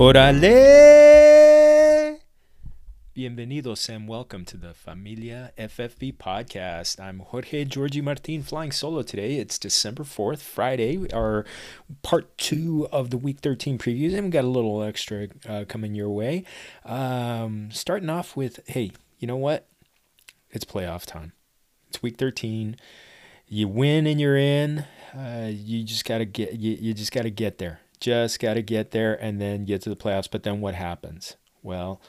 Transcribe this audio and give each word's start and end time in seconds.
Orale! 0.00 1.36
Bienvenidos 3.14 3.86
and 3.90 4.08
welcome 4.08 4.46
to 4.46 4.56
the 4.56 4.72
Familia 4.72 5.52
FFB 5.58 6.16
podcast. 6.16 6.98
I'm 6.98 7.18
Jorge 7.18 7.66
Georgie 7.66 8.00
Martin 8.00 8.42
flying 8.42 8.72
solo 8.72 9.02
today. 9.02 9.34
It's 9.36 9.58
December 9.58 10.04
4th, 10.04 10.38
Friday, 10.38 11.06
our 11.12 11.44
part 12.00 12.38
two 12.38 12.88
of 12.90 13.10
the 13.10 13.18
week 13.18 13.40
13 13.40 13.76
previews, 13.76 14.14
and 14.14 14.24
we 14.24 14.30
got 14.30 14.44
a 14.44 14.48
little 14.48 14.82
extra 14.82 15.28
uh, 15.46 15.66
coming 15.68 15.94
your 15.94 16.08
way. 16.08 16.44
Um, 16.86 17.68
starting 17.70 18.08
off 18.08 18.34
with 18.34 18.60
hey, 18.68 18.92
you 19.18 19.28
know 19.28 19.36
what? 19.36 19.68
It's 20.50 20.64
playoff 20.64 21.04
time. 21.04 21.34
It's 21.88 22.02
week 22.02 22.16
13. 22.16 22.76
You 23.48 23.68
win 23.68 24.06
and 24.06 24.18
you're 24.18 24.38
in. 24.38 24.86
Uh, 25.14 25.50
you 25.52 25.84
just 25.84 26.06
gotta 26.06 26.24
get 26.24 26.54
you, 26.54 26.78
you 26.80 26.94
just 26.94 27.12
gotta 27.12 27.28
get 27.28 27.58
there 27.58 27.80
just 28.00 28.40
got 28.40 28.54
to 28.54 28.62
get 28.62 28.90
there 28.90 29.14
and 29.14 29.40
then 29.40 29.64
get 29.64 29.82
to 29.82 29.90
the 29.90 29.96
playoffs. 29.96 30.30
But 30.30 30.42
then 30.42 30.60
what 30.60 30.74
happens? 30.74 31.36
Well, 31.62 32.00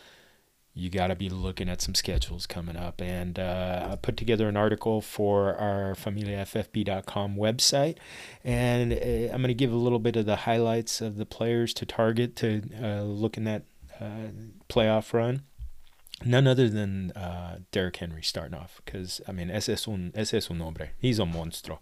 you 0.74 0.90
got 0.90 1.08
to 1.08 1.16
be 1.16 1.30
looking 1.30 1.68
at 1.68 1.82
some 1.82 1.96
schedules 1.96 2.48
coming 2.48 2.78
up. 2.78 3.02
And 3.02 3.38
uh, 3.38 3.90
I 3.92 3.96
put 3.98 4.16
together 4.16 4.48
an 4.48 4.56
article 4.56 5.02
for 5.02 5.56
our 5.56 5.94
FamiliaFFB.com 5.96 7.36
website. 7.36 7.98
And 8.44 8.94
uh, 8.94 9.34
I'm 9.34 9.42
going 9.42 9.48
to 9.50 9.54
give 9.54 9.72
a 9.72 9.78
little 9.78 10.00
bit 10.00 10.16
of 10.16 10.26
the 10.26 10.38
highlights 10.38 11.02
of 11.02 11.18
the 11.18 11.26
players 11.26 11.74
to 11.76 11.86
target 11.86 12.36
to 12.38 12.62
uh, 12.82 13.02
look 13.02 13.38
in 13.38 13.44
that 13.44 13.64
uh, 14.00 14.30
playoff 14.70 15.14
run. 15.14 15.44
None 16.24 16.46
other 16.46 16.70
than 16.70 17.12
uh, 17.12 17.60
Derrick 17.72 17.98
Henry 17.98 18.22
starting 18.22 18.54
off, 18.54 18.80
because 18.86 19.22
I 19.28 19.32
mean, 19.32 19.50
ese 19.50 19.70
es 19.70 19.88
un 19.88 20.12
ese 20.14 20.36
es 20.36 20.52
un 20.52 20.60
hombre. 20.60 20.92
He's 21.00 21.18
a 21.18 21.24
monstro, 21.24 21.80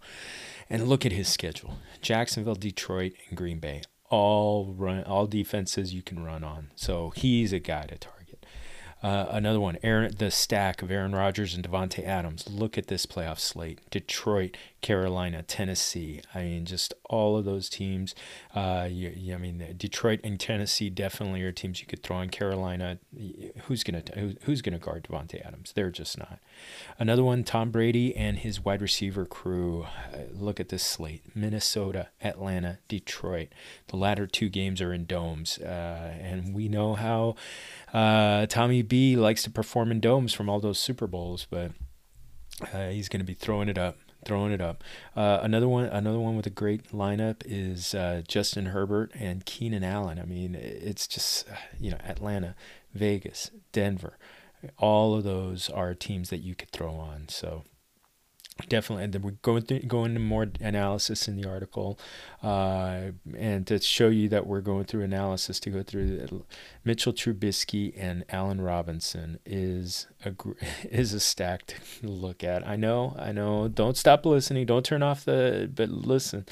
and 0.70 0.88
look 0.88 1.04
at 1.04 1.12
his 1.12 1.28
schedule: 1.28 1.76
Jacksonville, 2.00 2.54
Detroit, 2.54 3.12
and 3.28 3.36
Green 3.36 3.58
Bay 3.58 3.82
all 4.10 4.74
run 4.76 5.04
all 5.04 5.26
defenses 5.26 5.94
you 5.94 6.02
can 6.02 6.22
run 6.24 6.44
on. 6.44 6.70
So 6.74 7.10
he's 7.16 7.52
a 7.52 7.58
guy 7.58 7.86
to 7.86 7.96
target. 7.96 8.44
Uh, 9.02 9.26
another 9.30 9.60
one, 9.60 9.78
Aaron, 9.82 10.12
the 10.18 10.30
stack 10.30 10.82
of 10.82 10.90
Aaron 10.90 11.14
Rodgers 11.14 11.54
and 11.54 11.66
Davante 11.66 12.04
Adams. 12.04 12.46
Look 12.50 12.76
at 12.76 12.88
this 12.88 13.06
playoff 13.06 13.38
slate: 13.38 13.78
Detroit, 13.90 14.56
Carolina, 14.80 15.42
Tennessee. 15.42 16.20
I 16.34 16.42
mean, 16.42 16.64
just 16.64 16.94
all 17.08 17.36
of 17.36 17.44
those 17.44 17.68
teams. 17.68 18.14
Uh, 18.54 18.88
you, 18.90 19.12
you, 19.14 19.34
I 19.34 19.38
mean, 19.38 19.74
Detroit 19.76 20.20
and 20.24 20.38
Tennessee 20.38 20.90
definitely 20.90 21.42
are 21.42 21.52
teams 21.52 21.80
you 21.80 21.86
could 21.86 22.02
throw 22.02 22.20
in. 22.20 22.30
Carolina, 22.30 22.98
who's 23.64 23.84
gonna 23.84 24.02
who, 24.14 24.32
who's 24.42 24.62
gonna 24.62 24.78
guard 24.78 25.04
Davante 25.04 25.44
Adams? 25.46 25.72
They're 25.72 25.90
just 25.90 26.18
not. 26.18 26.38
Another 26.98 27.22
one, 27.22 27.44
Tom 27.44 27.70
Brady 27.70 28.16
and 28.16 28.38
his 28.38 28.64
wide 28.64 28.82
receiver 28.82 29.26
crew. 29.26 29.86
Uh, 30.12 30.18
look 30.32 30.58
at 30.60 30.70
this 30.70 30.82
slate: 30.82 31.22
Minnesota, 31.34 32.08
Atlanta, 32.22 32.78
Detroit. 32.88 33.48
The 33.88 33.96
latter 33.96 34.26
two 34.26 34.48
games 34.48 34.80
are 34.80 34.92
in 34.92 35.04
domes, 35.04 35.58
uh, 35.58 36.16
and 36.20 36.54
we 36.54 36.68
know 36.68 36.94
how 36.94 37.34
uh, 37.92 38.46
Tommy 38.46 38.82
B 38.82 39.16
likes 39.16 39.42
to 39.42 39.50
perform 39.50 39.90
in 39.90 40.00
domes 40.00 40.32
from 40.32 40.48
all 40.48 40.60
those 40.60 40.78
Super 40.78 41.06
Bowls, 41.06 41.46
but 41.50 41.72
uh, 42.72 42.88
he's 42.88 43.08
going 43.08 43.20
to 43.20 43.26
be 43.26 43.34
throwing 43.34 43.68
it 43.68 43.78
up 43.78 43.96
throwing 44.24 44.52
it 44.52 44.60
up. 44.60 44.82
Uh, 45.16 45.40
another 45.42 45.68
one, 45.68 45.84
another 45.86 46.18
one 46.18 46.36
with 46.36 46.46
a 46.46 46.50
great 46.50 46.92
lineup 46.92 47.42
is 47.44 47.94
uh, 47.94 48.22
Justin 48.26 48.66
Herbert 48.66 49.12
and 49.14 49.44
Keenan 49.44 49.84
Allen. 49.84 50.18
I 50.18 50.24
mean, 50.24 50.54
it's 50.54 51.06
just 51.06 51.48
uh, 51.48 51.54
you 51.78 51.90
know 51.90 51.98
Atlanta, 52.04 52.54
Vegas, 52.94 53.50
Denver. 53.72 54.16
All 54.78 55.14
of 55.14 55.24
those 55.24 55.70
are 55.70 55.94
teams 55.94 56.30
that 56.30 56.38
you 56.38 56.54
could 56.54 56.70
throw 56.70 56.94
on. 56.94 57.28
So 57.28 57.64
definitely 58.68 59.04
and 59.04 59.12
then 59.12 59.22
we're 59.22 59.30
going 59.42 59.62
through 59.62 59.80
going 59.80 60.10
into 60.12 60.20
more 60.20 60.46
analysis 60.60 61.28
in 61.28 61.36
the 61.36 61.48
article 61.48 61.98
uh, 62.42 63.10
and 63.36 63.66
to 63.66 63.80
show 63.80 64.08
you 64.08 64.28
that 64.28 64.46
we're 64.46 64.60
going 64.60 64.84
through 64.84 65.02
analysis 65.02 65.60
to 65.60 65.70
go 65.70 65.82
through 65.82 66.44
Mitchell 66.84 67.12
Trubisky 67.12 67.92
and 67.96 68.24
Allen 68.28 68.60
Robinson 68.60 69.38
is 69.44 70.06
a 70.24 70.32
is 70.84 71.12
a 71.12 71.20
stack 71.20 71.66
to 71.66 71.76
look 72.02 72.44
at. 72.44 72.66
I 72.66 72.76
know 72.76 73.16
I 73.18 73.32
know. 73.32 73.68
Don't 73.68 73.96
stop 73.96 74.24
listening. 74.26 74.66
Don't 74.66 74.84
turn 74.84 75.02
off 75.02 75.24
the 75.24 75.70
but 75.74 75.88
listen. 75.90 76.46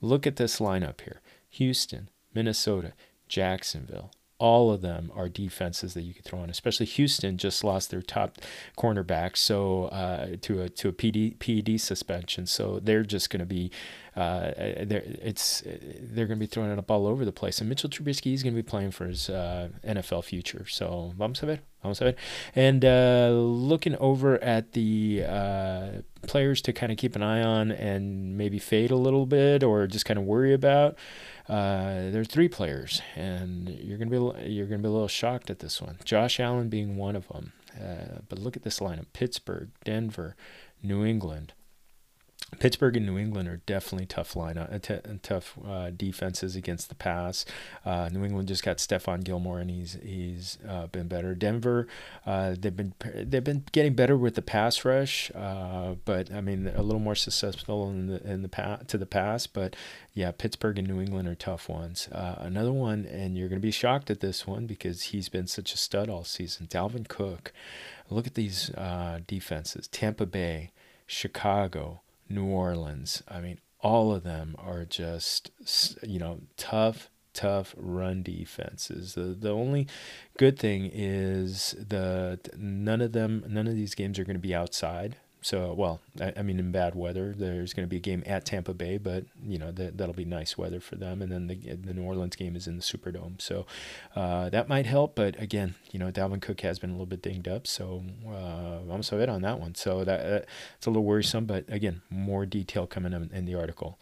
Look 0.00 0.26
at 0.26 0.36
this 0.36 0.58
lineup 0.58 1.00
here. 1.00 1.20
Houston 1.50 2.08
Minnesota 2.34 2.92
Jacksonville 3.28 4.10
all 4.38 4.72
of 4.72 4.80
them 4.80 5.10
are 5.14 5.28
defenses 5.28 5.94
that 5.94 6.02
you 6.02 6.12
could 6.12 6.24
throw 6.24 6.40
on. 6.40 6.50
Especially 6.50 6.86
Houston 6.86 7.38
just 7.38 7.62
lost 7.62 7.90
their 7.90 8.02
top 8.02 8.38
cornerback 8.76 9.36
so 9.36 9.84
uh, 9.86 10.36
to 10.42 10.62
a 10.62 10.68
to 10.70 10.88
a 10.88 10.92
PD 10.92 11.38
PED 11.38 11.80
suspension, 11.80 12.46
so 12.46 12.80
they're 12.80 13.04
just 13.04 13.30
going 13.30 13.40
to 13.40 13.46
be 13.46 13.70
uh, 14.16 14.52
they're 14.84 15.02
it's 15.04 15.62
they're 15.64 16.26
going 16.26 16.38
to 16.38 16.42
be 16.42 16.46
throwing 16.46 16.70
it 16.70 16.78
up 16.78 16.90
all 16.90 17.06
over 17.06 17.24
the 17.24 17.32
place. 17.32 17.60
And 17.60 17.68
Mitchell 17.68 17.90
Trubisky 17.90 18.32
is 18.32 18.42
going 18.42 18.54
to 18.54 18.62
be 18.62 18.66
playing 18.66 18.92
for 18.92 19.06
his 19.06 19.28
uh, 19.28 19.70
NFL 19.84 20.24
future. 20.24 20.66
So 20.68 21.12
vamos 21.16 21.42
a 21.42 21.46
ver, 21.46 21.58
vamos 21.82 22.00
a 22.00 22.04
ver. 22.04 22.14
And 22.54 22.84
uh, 22.84 23.30
looking 23.32 23.96
over 23.96 24.42
at 24.42 24.72
the 24.72 25.24
uh, 25.26 25.88
players 26.26 26.62
to 26.62 26.72
kind 26.72 26.92
of 26.92 26.98
keep 26.98 27.16
an 27.16 27.22
eye 27.22 27.42
on 27.42 27.72
and 27.72 28.36
maybe 28.38 28.60
fade 28.60 28.92
a 28.92 28.96
little 28.96 29.26
bit 29.26 29.64
or 29.64 29.86
just 29.88 30.04
kind 30.04 30.18
of 30.18 30.24
worry 30.24 30.54
about. 30.54 30.96
Uh, 31.48 32.10
there 32.10 32.20
are 32.20 32.24
three 32.24 32.48
players, 32.48 33.02
and 33.16 33.68
you're 33.68 33.98
gonna 33.98 34.10
be 34.10 34.48
you're 34.48 34.66
gonna 34.66 34.82
be 34.82 34.88
a 34.88 34.92
little 34.92 35.08
shocked 35.08 35.50
at 35.50 35.58
this 35.58 35.82
one. 35.82 35.98
Josh 36.04 36.40
Allen 36.40 36.68
being 36.68 36.96
one 36.96 37.16
of 37.16 37.28
them. 37.28 37.52
But 38.28 38.38
look 38.38 38.56
at 38.56 38.62
this 38.62 38.78
lineup: 38.78 39.06
Pittsburgh, 39.12 39.68
Denver, 39.84 40.36
New 40.82 41.04
England, 41.04 41.52
Pittsburgh 42.58 42.96
and 42.96 43.06
New 43.06 43.18
England 43.18 43.48
are 43.48 43.60
definitely 43.66 44.06
tough 44.06 44.34
lineup, 44.34 44.72
uh, 44.90 45.18
tough 45.22 45.58
uh, 45.66 45.90
defenses 45.90 46.56
against 46.56 46.88
the 46.88 46.94
pass. 46.94 47.44
Uh, 47.84 48.08
New 48.12 48.24
England 48.24 48.48
just 48.48 48.62
got 48.62 48.78
Stephon 48.78 49.22
Gilmore, 49.24 49.58
and 49.58 49.70
he's 49.70 49.98
he's 50.02 50.58
uh, 50.68 50.86
been 50.88 51.08
better. 51.08 51.34
Denver, 51.34 51.86
uh, 52.26 52.54
they've 52.58 52.76
been 52.76 52.94
they've 53.14 53.44
been 53.44 53.64
getting 53.72 53.94
better 53.94 54.16
with 54.16 54.34
the 54.34 54.42
pass 54.42 54.84
rush, 54.84 55.30
but 55.32 56.32
I 56.32 56.40
mean 56.40 56.70
a 56.74 56.82
little 56.82 57.00
more 57.00 57.14
successful 57.14 57.88
in 57.90 58.06
the 58.06 58.22
in 58.30 58.42
the 58.42 58.48
pa- 58.48 58.80
to 58.88 58.98
the 58.98 59.06
pass. 59.06 59.46
But 59.46 59.76
yeah, 60.12 60.30
Pittsburgh 60.30 60.78
and 60.78 60.88
New 60.88 61.00
England 61.00 61.28
are 61.28 61.34
tough 61.34 61.68
ones. 61.68 62.08
another 62.12 62.72
one, 62.72 63.04
and 63.06 63.36
you're 63.36 63.48
going 63.48 63.60
to 63.60 63.66
be 63.66 63.70
shocked 63.70 64.10
at 64.10 64.20
this 64.20 64.46
one 64.46 64.66
because 64.66 65.02
he's 65.04 65.28
been 65.28 65.46
such 65.46 65.74
a 65.74 65.76
stud 65.76 66.08
all 66.08 66.24
season. 66.24 66.66
Dalvin 66.66 67.08
Cook. 67.08 67.52
Look 68.10 68.26
at 68.26 68.34
these 68.34 68.70
defenses: 69.26 69.88
Tampa 69.88 70.26
Bay, 70.26 70.70
Chicago. 71.06 72.00
New 72.34 72.46
Orleans. 72.46 73.22
I 73.28 73.40
mean, 73.40 73.58
all 73.80 74.14
of 74.14 74.22
them 74.24 74.56
are 74.58 74.84
just, 74.84 75.50
you 76.02 76.18
know, 76.18 76.40
tough, 76.56 77.10
tough 77.32 77.74
run 77.76 78.22
defenses. 78.22 79.14
The 79.14 79.36
the 79.38 79.50
only 79.50 79.86
good 80.38 80.58
thing 80.58 80.90
is 80.92 81.74
the 81.78 82.40
none 82.56 83.00
of 83.00 83.12
them, 83.12 83.44
none 83.48 83.66
of 83.66 83.74
these 83.74 83.94
games 83.94 84.18
are 84.18 84.24
going 84.24 84.36
to 84.36 84.40
be 84.40 84.54
outside. 84.54 85.16
So, 85.44 85.74
well, 85.74 86.00
I, 86.22 86.32
I, 86.38 86.42
mean, 86.42 86.58
in 86.58 86.72
bad 86.72 86.94
weather, 86.94 87.34
there's 87.36 87.74
going 87.74 87.86
to 87.86 87.90
be 87.90 87.98
a 87.98 88.00
game 88.00 88.22
at 88.24 88.46
Tampa 88.46 88.72
Bay, 88.72 88.96
but 88.96 89.26
you 89.46 89.58
know 89.58 89.72
that 89.72 89.98
that'll 89.98 90.14
be 90.14 90.24
nice 90.24 90.56
weather 90.56 90.80
for 90.80 90.96
them. 90.96 91.20
And 91.20 91.30
then 91.30 91.48
the 91.48 91.56
the 91.56 91.92
New 91.92 92.02
Orleans 92.02 92.34
game 92.34 92.56
is 92.56 92.66
in 92.66 92.76
the 92.76 92.82
Superdome, 92.82 93.38
so 93.42 93.66
uh, 94.16 94.48
that 94.48 94.70
might 94.70 94.86
help. 94.86 95.14
But 95.14 95.38
again, 95.38 95.74
you 95.92 95.98
know, 95.98 96.10
Dalvin 96.10 96.40
Cook 96.40 96.62
has 96.62 96.78
been 96.78 96.88
a 96.88 96.92
little 96.94 97.04
bit 97.04 97.20
dinged 97.20 97.46
up, 97.46 97.66
so 97.66 98.04
uh, 98.26 98.90
I'm 98.90 99.02
so 99.02 99.18
it 99.18 99.28
on 99.28 99.42
that 99.42 99.60
one. 99.60 99.74
So 99.74 100.02
that 100.02 100.20
uh, 100.20 100.46
it's 100.78 100.86
a 100.86 100.90
little 100.90 101.04
worrisome, 101.04 101.44
but 101.44 101.66
again, 101.68 102.00
more 102.08 102.46
detail 102.46 102.86
coming 102.86 103.12
in, 103.12 103.30
in 103.30 103.44
the 103.44 103.54
article. 103.54 103.98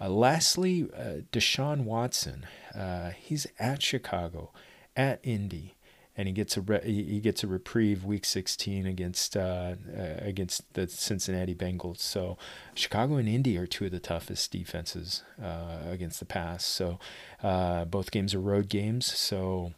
Uh, 0.00 0.10
lastly, 0.10 0.88
uh, 0.96 1.22
Deshaun 1.32 1.82
Watson, 1.82 2.46
uh, 2.72 3.10
he's 3.10 3.48
at 3.58 3.82
Chicago, 3.82 4.52
at 4.96 5.18
Indy 5.24 5.74
and 6.16 6.28
he 6.28 6.34
gets 6.34 6.56
a 6.56 6.60
re- 6.60 6.82
he 6.84 7.20
gets 7.20 7.42
a 7.42 7.46
reprieve 7.46 8.04
week 8.04 8.24
16 8.24 8.86
against 8.86 9.36
uh, 9.36 9.74
uh, 9.96 10.14
against 10.18 10.72
the 10.74 10.86
Cincinnati 10.86 11.54
Bengals. 11.54 11.98
So 11.98 12.38
Chicago 12.74 13.16
and 13.16 13.28
Indy 13.28 13.58
are 13.58 13.66
two 13.66 13.86
of 13.86 13.90
the 13.90 14.00
toughest 14.00 14.52
defenses 14.52 15.22
uh, 15.42 15.78
against 15.88 16.20
the 16.20 16.26
pass. 16.26 16.64
So 16.64 16.98
uh, 17.42 17.84
both 17.84 18.10
games 18.10 18.34
are 18.34 18.40
road 18.40 18.68
games. 18.68 19.06
So 19.06 19.72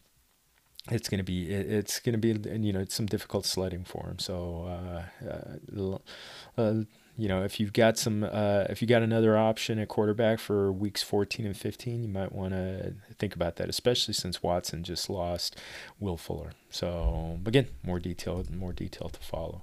it's 0.90 1.08
gonna 1.08 1.24
be 1.24 1.50
it's 1.50 2.00
gonna 2.00 2.18
be 2.18 2.28
you 2.28 2.72
know 2.72 2.80
it's 2.80 2.94
some 2.94 3.06
difficult 3.06 3.46
sledding 3.46 3.84
for 3.84 4.06
him. 4.06 4.18
So 4.18 5.04
uh, 5.26 6.58
uh, 6.58 6.74
you 7.16 7.28
know, 7.28 7.42
if 7.42 7.58
you've 7.58 7.72
got 7.72 7.96
some, 7.96 8.24
uh, 8.24 8.64
if 8.68 8.82
you 8.82 8.88
got 8.88 9.02
another 9.02 9.36
option 9.36 9.78
at 9.78 9.88
quarterback 9.88 10.38
for 10.38 10.70
weeks 10.70 11.02
14 11.02 11.46
and 11.46 11.56
15, 11.56 12.02
you 12.02 12.08
might 12.08 12.32
want 12.32 12.52
to 12.52 12.94
think 13.18 13.34
about 13.34 13.56
that, 13.56 13.68
especially 13.68 14.14
since 14.14 14.42
Watson 14.42 14.84
just 14.84 15.08
lost 15.08 15.56
Will 15.98 16.16
Fuller. 16.16 16.52
So 16.70 17.38
again, 17.46 17.68
more 17.82 17.98
detail, 17.98 18.44
more 18.50 18.72
detail 18.72 19.08
to 19.08 19.20
follow. 19.20 19.62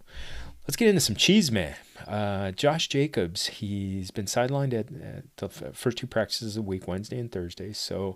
Let's 0.67 0.77
get 0.77 0.87
into 0.87 1.01
some 1.01 1.15
cheese, 1.15 1.51
man. 1.51 1.75
Uh, 2.07 2.51
Josh 2.51 2.87
Jacobs, 2.87 3.47
he's 3.47 4.11
been 4.11 4.25
sidelined 4.25 4.73
at, 4.73 4.87
at, 5.01 5.37
the 5.37 5.49
first 5.49 5.97
two 5.97 6.07
practices 6.07 6.55
of 6.55 6.65
week, 6.65 6.87
Wednesday 6.87 7.19
and 7.19 7.29
Thursday. 7.31 7.73
So 7.73 8.15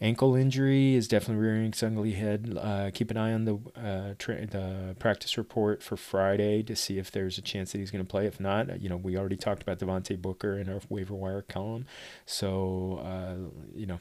ankle 0.00 0.34
injury 0.34 0.94
is 0.94 1.08
definitely 1.08 1.44
rearing 1.44 1.66
its 1.66 1.82
ugly 1.82 2.12
head. 2.12 2.56
Uh, 2.60 2.90
keep 2.92 3.10
an 3.10 3.16
eye 3.16 3.32
on 3.32 3.44
the 3.44 3.58
uh, 3.76 4.14
tra- 4.18 4.46
the 4.46 4.96
practice 4.98 5.36
report 5.36 5.82
for 5.82 5.96
Friday 5.96 6.62
to 6.62 6.76
see 6.76 6.98
if 6.98 7.10
there's 7.10 7.38
a 7.38 7.42
chance 7.42 7.72
that 7.72 7.78
he's 7.78 7.90
going 7.90 8.04
to 8.04 8.08
play. 8.08 8.26
If 8.26 8.40
not, 8.40 8.80
you 8.80 8.88
know, 8.88 8.96
we 8.96 9.16
already 9.16 9.36
talked 9.36 9.62
about 9.62 9.78
Devontae 9.78 10.20
Booker 10.20 10.58
in 10.58 10.68
our 10.68 10.80
waiver 10.88 11.14
wire 11.14 11.42
column, 11.42 11.86
so 12.26 13.00
uh, 13.04 13.50
you 13.74 13.86
know, 13.86 14.00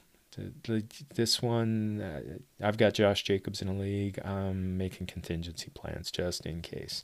this 1.16 1.42
one, 1.42 2.02
uh, 2.02 2.66
I've 2.66 2.78
got 2.78 2.94
Josh 2.94 3.24
Jacobs 3.24 3.62
in 3.62 3.68
a 3.68 3.74
league. 3.74 4.20
I'm 4.24 4.78
making 4.78 5.08
contingency 5.08 5.72
plans 5.74 6.12
just 6.12 6.46
in 6.46 6.62
case. 6.62 7.04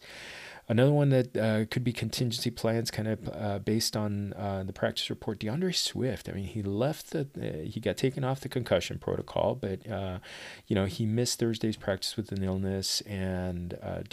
Another 0.70 0.94
one 0.94 1.10
that 1.10 1.36
uh, 1.36 1.66
could 1.70 1.84
be 1.84 1.92
contingency 1.92 2.50
plans, 2.50 2.90
kind 2.90 3.10
of 3.10 3.30
uh, 3.34 3.60
based 3.60 3.98
on 3.98 4.32
uh, 4.34 4.64
the 4.64 4.72
practice 4.72 5.10
report. 5.10 5.40
D'Andre 5.40 5.74
Swift. 5.74 6.30
I 6.30 6.32
mean, 6.32 6.46
he 6.46 6.64
left 6.64 7.12
the. 7.12 7.28
Uh, 7.38 7.70
he 7.70 7.82
got 7.82 7.98
taken 7.98 8.24
off 8.24 8.40
the 8.40 8.48
concussion 8.48 8.98
protocol, 8.98 9.56
but 9.56 9.86
uh, 9.90 10.20
you 10.68 10.74
know 10.74 10.86
he 10.86 11.06
missed 11.06 11.40
Thursday's 11.40 11.76
practice 11.76 12.16
with 12.16 12.32
an 12.32 12.44
illness. 12.44 13.02
And 13.02 13.78
uh, 13.84 14.04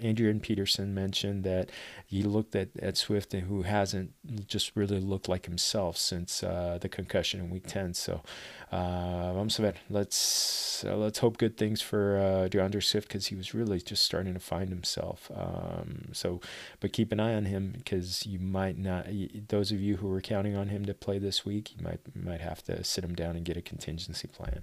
Adrian 0.00 0.40
Peterson 0.40 0.94
mentioned 0.94 1.44
that 1.44 1.70
he 2.04 2.24
looked 2.24 2.56
at 2.56 2.70
at 2.82 2.96
Swift, 2.96 3.32
and 3.32 3.44
who 3.44 3.62
hasn't 3.62 4.12
just 4.48 4.74
really 4.74 4.98
looked 4.98 5.28
like 5.28 5.46
himself 5.46 5.96
since 5.96 6.40
the 6.40 6.88
concussion 6.90 7.38
in 7.38 7.50
Week 7.50 7.68
Ten. 7.68 7.94
So, 7.94 8.22
vamos. 8.72 9.60
Let's 9.88 10.82
let's 10.84 11.18
hope 11.20 11.38
good 11.38 11.56
things 11.56 11.80
for 11.80 12.48
D'Andre 12.50 12.80
Swift 12.80 13.06
because 13.06 13.28
he 13.28 13.36
was 13.36 13.54
really 13.54 13.80
just 13.80 14.02
starting 14.02 14.34
to 14.34 14.40
find 14.40 14.70
himself. 14.70 15.30
Um, 15.32 15.99
so, 16.12 16.40
but 16.80 16.92
keep 16.92 17.12
an 17.12 17.20
eye 17.20 17.34
on 17.34 17.44
him 17.44 17.74
because 17.76 18.26
you 18.26 18.38
might 18.38 18.78
not. 18.78 19.06
Those 19.48 19.72
of 19.72 19.80
you 19.80 19.96
who 19.96 20.12
are 20.12 20.20
counting 20.20 20.56
on 20.56 20.68
him 20.68 20.84
to 20.86 20.94
play 20.94 21.18
this 21.18 21.44
week, 21.44 21.72
you 21.76 21.84
might 21.84 22.00
might 22.14 22.40
have 22.40 22.62
to 22.64 22.82
sit 22.84 23.04
him 23.04 23.14
down 23.14 23.36
and 23.36 23.44
get 23.44 23.56
a 23.56 23.62
contingency 23.62 24.28
plan. 24.28 24.62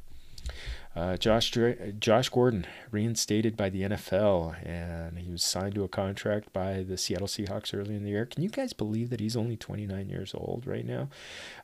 Uh, 0.98 1.16
Josh 1.16 1.56
Josh 2.00 2.30
Gordon 2.30 2.66
reinstated 2.90 3.56
by 3.56 3.70
the 3.70 3.84
NFL, 3.84 4.56
and 4.66 5.20
he 5.20 5.30
was 5.30 5.44
signed 5.44 5.76
to 5.76 5.84
a 5.84 5.88
contract 5.88 6.52
by 6.54 6.82
the 6.82 6.98
Seattle 6.98 7.28
Seahawks 7.28 7.72
early 7.78 7.96
in 7.96 8.04
the 8.04 8.10
year. 8.10 8.26
Can 8.26 8.42
you 8.42 8.50
guys 8.50 8.74
believe 8.74 9.12
that 9.12 9.20
he's 9.20 9.38
only 9.38 9.56
29 9.58 10.10
years 10.10 10.34
old 10.34 10.66
right 10.66 10.86
now? 10.86 11.10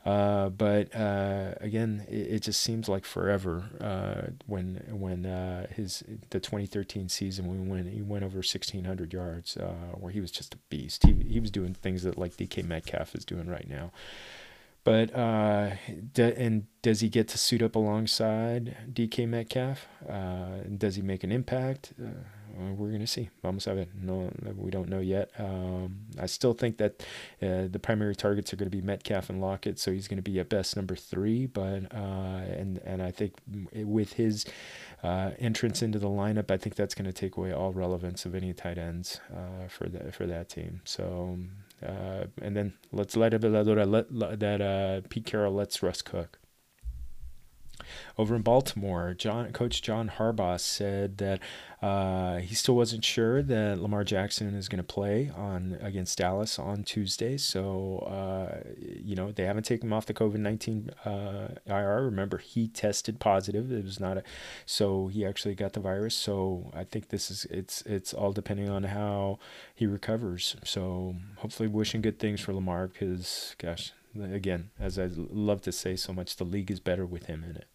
Uh, 0.06 0.50
but 0.50 0.96
uh, 0.96 1.56
again, 1.62 2.06
it, 2.08 2.28
it, 2.34 2.40
just 2.44 2.62
seems 2.62 2.88
like 2.88 3.06
forever 3.06 3.64
uh, 3.82 4.30
when 4.46 4.84
when 4.92 5.26
uh, 5.26 5.66
his 5.74 6.04
the 6.30 6.40
2013 6.40 7.10
season 7.10 7.48
when 7.48 7.68
went 7.68 7.90
he 7.90 8.04
went 8.04 8.24
over 8.24 8.36
1,600 8.36 9.14
yards, 9.14 9.58
uh, 9.58 9.96
where 9.96 10.12
he 10.12 10.22
was 10.22 10.30
just 10.30 10.54
a 10.54 10.58
beast. 10.70 11.08
He 11.08 11.14
he 11.28 11.40
was 11.40 11.50
doing 11.50 11.74
things 11.74 12.04
that 12.04 12.20
like 12.20 12.38
DK 12.38 12.64
Metcalf 12.66 13.16
is 13.16 13.26
doing 13.26 13.48
right 13.48 13.68
now. 13.68 13.92
But 14.84 15.16
uh, 15.16 15.72
and 16.18 16.66
does 16.82 17.00
he 17.00 17.08
get 17.08 17.30
to 17.30 17.38
suit 17.38 17.62
up 17.62 17.76
alongside 17.76 18.76
DK 18.92 19.28
Metcalf? 19.28 19.88
Uh, 20.08 20.64
does 20.78 20.96
he 20.96 21.02
make 21.02 21.24
an 21.24 21.32
impact? 21.32 21.94
Uh, 22.02 22.74
we're 22.76 22.92
gonna 22.92 23.08
see. 23.08 23.30
Vamos 23.42 23.66
a 23.66 23.74
ver. 23.74 23.86
No, 24.00 24.30
we 24.56 24.70
don't 24.70 24.90
know 24.90 25.00
yet. 25.00 25.32
Um, 25.40 26.00
I 26.20 26.28
still 26.28 26.54
think 26.54 26.78
that 26.78 27.04
uh, 27.42 27.68
the 27.72 27.80
primary 27.82 28.16
targets 28.16 28.54
are 28.54 28.58
going 28.58 28.70
to 28.70 28.76
be 28.76 28.82
Metcalf 28.82 29.30
and 29.30 29.42
Lockett, 29.42 29.80
so 29.80 29.92
he's 29.92 30.08
going 30.08 30.18
to 30.18 30.30
be 30.30 30.40
at 30.40 30.50
best 30.50 30.76
number 30.76 30.96
three. 30.96 31.48
But 31.48 31.94
uh, 31.94 32.44
and 32.58 32.80
and 32.86 33.02
I 33.02 33.12
think 33.12 33.36
with 33.74 34.14
his 34.14 34.46
uh, 35.02 35.32
entrance 35.40 35.82
into 35.82 35.98
the 35.98 36.10
lineup, 36.10 36.52
I 36.52 36.58
think 36.58 36.76
that's 36.76 36.94
going 36.94 37.06
to 37.06 37.14
take 37.14 37.38
away 37.38 37.52
all 37.54 37.74
relevance 37.74 38.26
of 38.26 38.36
any 38.36 38.54
tight 38.54 38.78
ends 38.78 39.20
uh, 39.34 39.68
for 39.68 39.88
that 39.90 40.14
for 40.14 40.28
that 40.28 40.50
team. 40.50 40.82
So 40.84 41.40
uh, 41.86 42.26
and 42.42 42.56
then 42.56 42.74
let's 42.92 43.16
let, 43.16 43.34
let, 43.42 44.14
let 44.14 44.40
that 44.40 44.62
uh, 44.62 45.02
Pete 45.10 45.26
Carroll 45.26 45.54
lets 45.54 45.84
Russ 45.84 46.02
cook. 46.02 46.40
Over 48.16 48.36
in 48.36 48.44
Baltimore, 48.44 49.16
John 49.18 49.52
Coach 49.54 49.82
John 49.82 50.08
Harbaugh 50.18 50.60
said 50.60 51.18
that 51.18 51.40
uh, 51.82 52.38
he 52.38 52.54
still 52.54 52.76
wasn't 52.76 53.04
sure 53.04 53.42
that 53.42 53.82
Lamar 53.82 54.04
Jackson 54.04 54.54
is 54.54 54.70
going 54.70 54.78
to 54.78 54.84
play 54.84 55.32
on 55.36 55.80
against 55.82 56.20
Dallas 56.20 56.60
on 56.60 56.84
Tuesday. 56.84 57.38
So 57.38 58.00
uh, 58.08 58.70
you 58.80 59.16
know 59.16 59.32
they 59.32 59.46
haven't 59.46 59.64
taken 59.64 59.90
him 59.90 59.94
off 59.94 60.06
the 60.06 60.14
COVID 60.14 60.38
nineteen 60.38 60.92
uh, 61.06 61.56
IR. 61.66 62.06
Remember, 62.06 62.38
he 62.38 62.68
tested 62.68 63.20
positive. 63.20 63.72
It 63.72 63.84
was 63.84 64.00
not 64.00 64.18
a, 64.18 64.24
so 64.68 65.08
he 65.08 65.26
actually 65.26 65.56
got 65.56 65.74
the 65.74 65.80
virus. 65.80 66.14
So 66.14 66.72
I 66.76 66.84
think 66.84 67.10
this 67.10 67.32
is 67.32 67.46
it's 67.46 67.82
it's 67.82 68.14
all 68.14 68.32
depending 68.32 68.70
on 68.70 68.84
how 68.84 69.40
he 69.74 69.88
recovers. 69.88 70.56
So 70.64 71.16
hopefully, 71.38 71.68
wishing 71.68 72.02
good 72.02 72.20
things 72.20 72.42
for 72.42 72.54
Lamar 72.54 72.88
because 72.88 73.56
gosh, 73.58 73.92
again, 74.22 74.70
as 74.80 75.00
I 75.00 75.10
love 75.12 75.64
to 75.64 75.72
say 75.72 75.96
so 75.96 76.14
much, 76.14 76.36
the 76.36 76.44
league 76.44 76.70
is 76.70 76.80
better 76.80 77.08
with 77.08 77.26
him 77.26 77.44
in 77.44 77.56
it. 77.56 77.66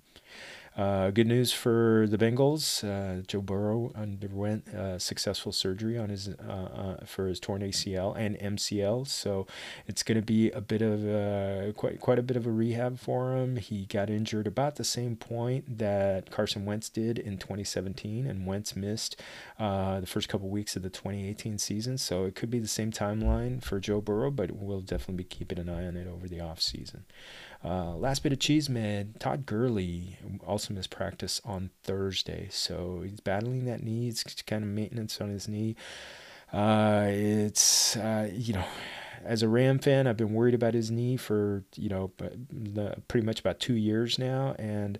Uh, 0.78 1.10
good 1.10 1.26
news 1.26 1.52
for 1.52 2.06
the 2.08 2.16
Bengals. 2.16 2.84
Uh, 2.84 3.22
Joe 3.26 3.40
Burrow 3.40 3.90
underwent 3.96 4.68
uh, 4.68 4.96
successful 4.96 5.50
surgery 5.50 5.98
on 5.98 6.08
his 6.08 6.28
uh, 6.28 6.52
uh, 6.52 7.04
for 7.04 7.26
his 7.26 7.40
torn 7.40 7.62
ACL 7.62 8.16
and 8.16 8.38
MCL, 8.38 9.08
so 9.08 9.48
it's 9.88 10.04
going 10.04 10.18
to 10.18 10.22
be 10.22 10.52
a 10.52 10.60
bit 10.60 10.80
of 10.80 11.04
a, 11.04 11.74
quite 11.76 11.98
quite 11.98 12.20
a 12.20 12.22
bit 12.22 12.36
of 12.36 12.46
a 12.46 12.52
rehab 12.52 13.00
for 13.00 13.36
him. 13.36 13.56
He 13.56 13.86
got 13.86 14.08
injured 14.08 14.46
about 14.46 14.76
the 14.76 14.84
same 14.84 15.16
point 15.16 15.78
that 15.78 16.30
Carson 16.30 16.64
Wentz 16.64 16.88
did 16.88 17.18
in 17.18 17.38
2017, 17.38 18.24
and 18.24 18.46
Wentz 18.46 18.76
missed 18.76 19.20
uh, 19.58 19.98
the 19.98 20.06
first 20.06 20.28
couple 20.28 20.48
weeks 20.48 20.76
of 20.76 20.84
the 20.84 20.90
2018 20.90 21.58
season. 21.58 21.98
So 21.98 22.24
it 22.24 22.36
could 22.36 22.50
be 22.50 22.60
the 22.60 22.68
same 22.68 22.92
timeline 22.92 23.60
for 23.60 23.80
Joe 23.80 24.00
Burrow, 24.00 24.30
but 24.30 24.52
we'll 24.52 24.82
definitely 24.82 25.24
be 25.24 25.24
keeping 25.24 25.58
an 25.58 25.68
eye 25.68 25.88
on 25.88 25.96
it 25.96 26.06
over 26.06 26.28
the 26.28 26.38
off 26.38 26.60
season. 26.60 27.04
Uh, 27.64 27.94
last 27.96 28.22
bit 28.22 28.32
of 28.32 28.38
cheese, 28.38 28.68
man. 28.68 29.14
Todd 29.18 29.44
Gurley 29.44 30.16
also 30.46 30.72
missed 30.72 30.90
practice 30.90 31.40
on 31.44 31.70
Thursday, 31.82 32.48
so 32.50 33.02
he's 33.04 33.20
battling 33.20 33.64
that 33.64 33.82
knee. 33.82 34.08
It's 34.08 34.22
kind 34.42 34.62
of 34.62 34.70
maintenance 34.70 35.20
on 35.20 35.30
his 35.30 35.48
knee. 35.48 35.74
Uh, 36.52 37.06
it's 37.08 37.96
uh, 37.96 38.30
you 38.32 38.54
know, 38.54 38.64
as 39.24 39.42
a 39.42 39.48
Ram 39.48 39.78
fan, 39.80 40.06
I've 40.06 40.16
been 40.16 40.34
worried 40.34 40.54
about 40.54 40.74
his 40.74 40.90
knee 40.90 41.16
for 41.16 41.64
you 41.74 41.88
know, 41.88 42.12
pretty 43.08 43.26
much 43.26 43.40
about 43.40 43.58
two 43.58 43.74
years 43.74 44.18
now, 44.18 44.54
and 44.58 44.98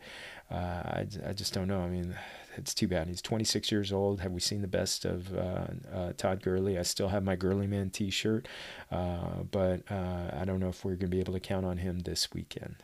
uh, 0.50 0.54
I 0.54 1.06
I 1.28 1.32
just 1.32 1.54
don't 1.54 1.68
know. 1.68 1.80
I 1.80 1.88
mean, 1.88 2.16
it's 2.58 2.74
too 2.74 2.88
bad. 2.88 3.08
He's 3.08 3.22
26 3.22 3.72
years 3.72 3.92
old. 3.92 4.20
Have 4.20 4.32
we 4.32 4.40
seen 4.40 4.60
the 4.60 4.68
best 4.68 5.04
of 5.04 5.34
uh, 5.34 5.66
uh, 5.92 6.12
Todd 6.16 6.42
Gurley? 6.42 6.78
I 6.78 6.82
still 6.82 7.08
have 7.08 7.22
my 7.22 7.36
Gurley 7.36 7.66
Man 7.66 7.90
T-shirt, 7.90 8.46
uh, 8.90 9.42
but 9.50 9.90
I 9.90 10.44
don't 10.44 10.60
know 10.60 10.68
if 10.68 10.84
we're 10.84 10.92
going 10.92 11.10
to 11.10 11.16
be 11.16 11.20
able 11.20 11.32
to 11.34 11.40
count 11.40 11.64
on 11.64 11.78
him 11.78 12.00
this 12.00 12.32
weekend. 12.32 12.76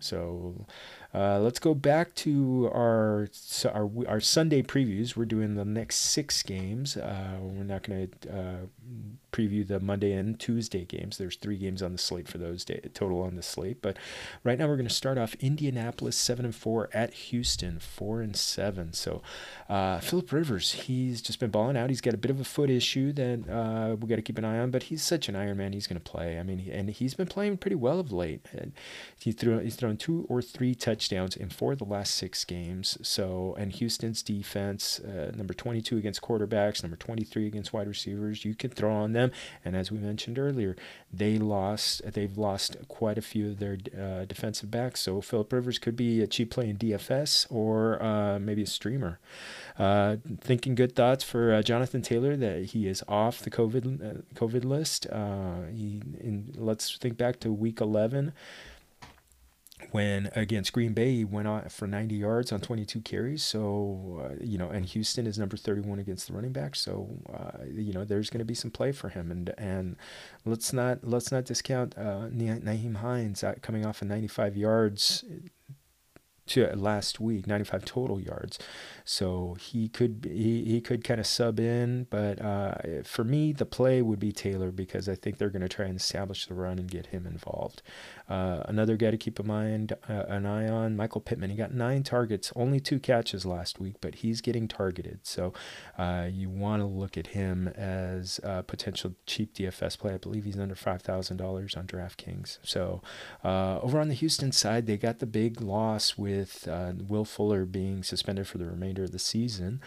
So 0.00 0.66
uh, 1.14 1.40
let's 1.40 1.58
go 1.58 1.74
back 1.74 2.14
to 2.16 2.70
our, 2.72 3.28
our 3.64 3.90
our 4.06 4.20
Sunday 4.20 4.62
previews. 4.62 5.16
We're 5.16 5.24
doing 5.24 5.54
the 5.54 5.64
next 5.64 5.96
six 5.96 6.42
games. 6.42 6.96
Uh, 6.96 7.38
we're 7.40 7.64
not 7.64 7.82
going 7.82 8.08
to 8.08 8.30
uh, 8.30 8.56
preview 9.32 9.66
the 9.66 9.80
Monday 9.80 10.12
and 10.12 10.38
Tuesday 10.38 10.84
games. 10.84 11.18
There's 11.18 11.36
three 11.36 11.56
games 11.56 11.82
on 11.82 11.92
the 11.92 11.98
slate 11.98 12.28
for 12.28 12.38
those 12.38 12.64
day, 12.64 12.80
total 12.94 13.22
on 13.22 13.36
the 13.36 13.42
slate. 13.42 13.82
But 13.82 13.96
right 14.44 14.58
now 14.58 14.66
we're 14.66 14.76
going 14.76 14.88
to 14.88 14.94
start 14.94 15.18
off 15.18 15.34
Indianapolis 15.40 16.16
seven 16.16 16.44
and 16.44 16.54
four 16.54 16.88
at 16.92 17.12
Houston 17.14 17.78
four 17.78 18.20
and 18.20 18.36
seven. 18.36 18.92
So 18.92 19.22
uh, 19.68 20.00
Philip 20.00 20.32
Rivers, 20.32 20.72
he's 20.72 21.20
just 21.20 21.40
been 21.40 21.50
balling 21.50 21.76
out. 21.76 21.90
He's 21.90 22.00
got 22.00 22.14
a 22.14 22.18
bit 22.18 22.30
of 22.30 22.40
a 22.40 22.44
foot 22.44 22.70
issue 22.70 23.12
that 23.12 23.48
uh, 23.48 23.96
we 23.96 24.08
got 24.08 24.16
to 24.16 24.22
keep 24.22 24.38
an 24.38 24.44
eye 24.44 24.58
on, 24.58 24.70
but 24.70 24.84
he's 24.84 25.02
such 25.02 25.28
an 25.28 25.36
Iron 25.36 25.58
Man. 25.58 25.72
He's 25.72 25.86
going 25.86 26.00
to 26.00 26.10
play. 26.10 26.38
I 26.38 26.42
mean, 26.42 26.68
and 26.70 26.90
he's 26.90 27.14
been 27.14 27.26
playing 27.26 27.58
pretty 27.58 27.76
well 27.76 28.00
of 28.00 28.12
late. 28.12 28.46
He 29.18 29.32
threw 29.32 29.58
he's 29.58 29.76
thrown 29.76 29.96
two 29.96 30.26
or 30.28 30.40
three 30.42 30.74
touchdowns 30.74 31.36
in 31.36 31.50
four 31.50 31.72
of 31.72 31.78
the 31.78 31.84
last 31.84 32.14
six 32.14 32.44
games. 32.44 32.98
So 33.02 33.54
and 33.58 33.72
Houston's 33.72 34.22
defense, 34.22 35.00
uh, 35.00 35.32
number 35.34 35.54
22 35.54 35.96
against 35.96 36.22
quarterbacks, 36.22 36.82
number 36.82 36.96
23 36.96 37.46
against 37.46 37.72
wide 37.72 37.88
receivers. 37.88 38.44
You 38.44 38.54
can 38.54 38.70
throw 38.70 38.92
on 38.92 39.12
them. 39.18 39.32
And 39.64 39.76
as 39.76 39.90
we 39.90 39.98
mentioned 39.98 40.38
earlier, 40.38 40.76
they 41.12 41.38
lost. 41.38 42.02
They've 42.12 42.36
lost 42.36 42.76
quite 42.88 43.18
a 43.18 43.22
few 43.22 43.48
of 43.50 43.58
their 43.58 43.76
uh, 43.98 44.24
defensive 44.24 44.70
backs. 44.70 45.00
So 45.00 45.20
Philip 45.20 45.52
Rivers 45.52 45.78
could 45.78 45.96
be 45.96 46.22
a 46.22 46.26
cheap 46.26 46.50
play 46.50 46.68
in 46.70 46.76
DFS 46.76 47.46
or 47.50 48.02
uh, 48.02 48.38
maybe 48.38 48.62
a 48.62 48.66
streamer. 48.66 49.18
Uh, 49.78 50.16
thinking 50.40 50.74
good 50.74 50.94
thoughts 50.96 51.22
for 51.22 51.52
uh, 51.52 51.62
Jonathan 51.62 52.02
Taylor 52.02 52.36
that 52.36 52.66
he 52.66 52.88
is 52.88 53.02
off 53.06 53.40
the 53.40 53.50
COVID 53.50 53.84
uh, 54.02 54.20
COVID 54.34 54.64
list. 54.64 55.06
Uh, 55.06 55.66
he 55.72 56.02
let's 56.56 56.96
think 56.96 57.16
back 57.16 57.38
to 57.40 57.52
Week 57.52 57.80
11 57.80 58.32
when 59.90 60.30
against 60.34 60.72
Green 60.72 60.92
Bay 60.92 61.12
he 61.12 61.24
went 61.24 61.48
on 61.48 61.68
for 61.68 61.86
90 61.86 62.14
yards 62.14 62.52
on 62.52 62.60
22 62.60 63.00
carries. 63.00 63.42
So 63.42 64.22
uh, 64.24 64.34
you 64.40 64.58
know, 64.58 64.68
and 64.70 64.84
Houston 64.86 65.26
is 65.26 65.38
number 65.38 65.56
31 65.56 65.98
against 65.98 66.28
the 66.28 66.34
running 66.34 66.52
back. 66.52 66.76
So 66.76 67.08
uh, 67.32 67.64
you 67.70 67.92
know, 67.92 68.04
there's 68.04 68.30
going 68.30 68.40
to 68.40 68.44
be 68.44 68.54
some 68.54 68.70
play 68.70 68.92
for 68.92 69.08
him, 69.08 69.30
and 69.30 69.54
and 69.58 69.96
let's 70.44 70.72
not 70.72 71.00
let's 71.02 71.32
not 71.32 71.44
discount 71.44 71.96
uh, 71.96 72.28
Nyheim 72.30 72.96
Hines 72.96 73.44
coming 73.62 73.86
off 73.86 74.02
of 74.02 74.08
95 74.08 74.56
yards 74.56 75.24
to 76.48 76.66
last 76.74 77.20
week, 77.20 77.46
95 77.46 77.84
total 77.84 78.20
yards. 78.20 78.58
So 79.04 79.56
he 79.60 79.88
could 79.88 80.28
he, 80.30 80.64
he 80.64 80.80
could 80.80 81.04
kind 81.04 81.20
of 81.20 81.26
sub 81.26 81.60
in, 81.60 82.06
but 82.10 82.40
uh, 82.40 82.74
for 83.04 83.24
me 83.24 83.52
the 83.52 83.66
play 83.66 84.02
would 84.02 84.18
be 84.18 84.32
Taylor 84.32 84.70
because 84.70 85.08
I 85.08 85.14
think 85.14 85.38
they're 85.38 85.50
going 85.50 85.62
to 85.62 85.68
try 85.68 85.86
and 85.86 85.96
establish 85.96 86.46
the 86.46 86.54
run 86.54 86.78
and 86.78 86.90
get 86.90 87.06
him 87.06 87.26
involved. 87.26 87.82
Uh, 88.28 88.62
another 88.66 88.96
guy 88.96 89.10
to 89.10 89.16
keep 89.16 89.40
in 89.40 89.46
mind, 89.46 89.94
uh, 90.08 90.24
an 90.28 90.46
eye 90.46 90.68
on, 90.68 90.96
Michael 90.96 91.20
Pittman. 91.20 91.50
He 91.50 91.56
got 91.56 91.72
nine 91.72 92.02
targets, 92.02 92.52
only 92.54 92.80
two 92.80 92.98
catches 92.98 93.46
last 93.46 93.80
week, 93.80 93.96
but 94.00 94.16
he's 94.16 94.40
getting 94.40 94.68
targeted. 94.68 95.20
So 95.22 95.52
uh, 95.96 96.28
you 96.30 96.50
want 96.50 96.82
to 96.82 96.86
look 96.86 97.16
at 97.16 97.28
him 97.28 97.68
as 97.68 98.40
a 98.42 98.62
potential 98.62 99.14
cheap 99.26 99.54
DFS 99.54 99.98
play. 99.98 100.14
I 100.14 100.18
believe 100.18 100.44
he's 100.44 100.58
under 100.58 100.74
five 100.74 101.02
thousand 101.02 101.38
dollars 101.38 101.74
on 101.74 101.86
DraftKings. 101.86 102.58
So 102.62 103.02
uh, 103.42 103.80
over 103.80 104.00
on 104.00 104.08
the 104.08 104.14
Houston 104.14 104.52
side, 104.52 104.86
they 104.86 104.96
got 104.96 105.18
the 105.18 105.26
big 105.26 105.60
loss 105.60 106.18
with 106.18 106.68
uh, 106.68 106.92
Will 106.96 107.24
Fuller 107.24 107.64
being 107.64 108.02
suspended 108.02 108.46
for 108.46 108.58
the 108.58 108.66
remainder 108.66 109.04
of 109.04 109.12
the 109.12 109.18
season 109.18 109.80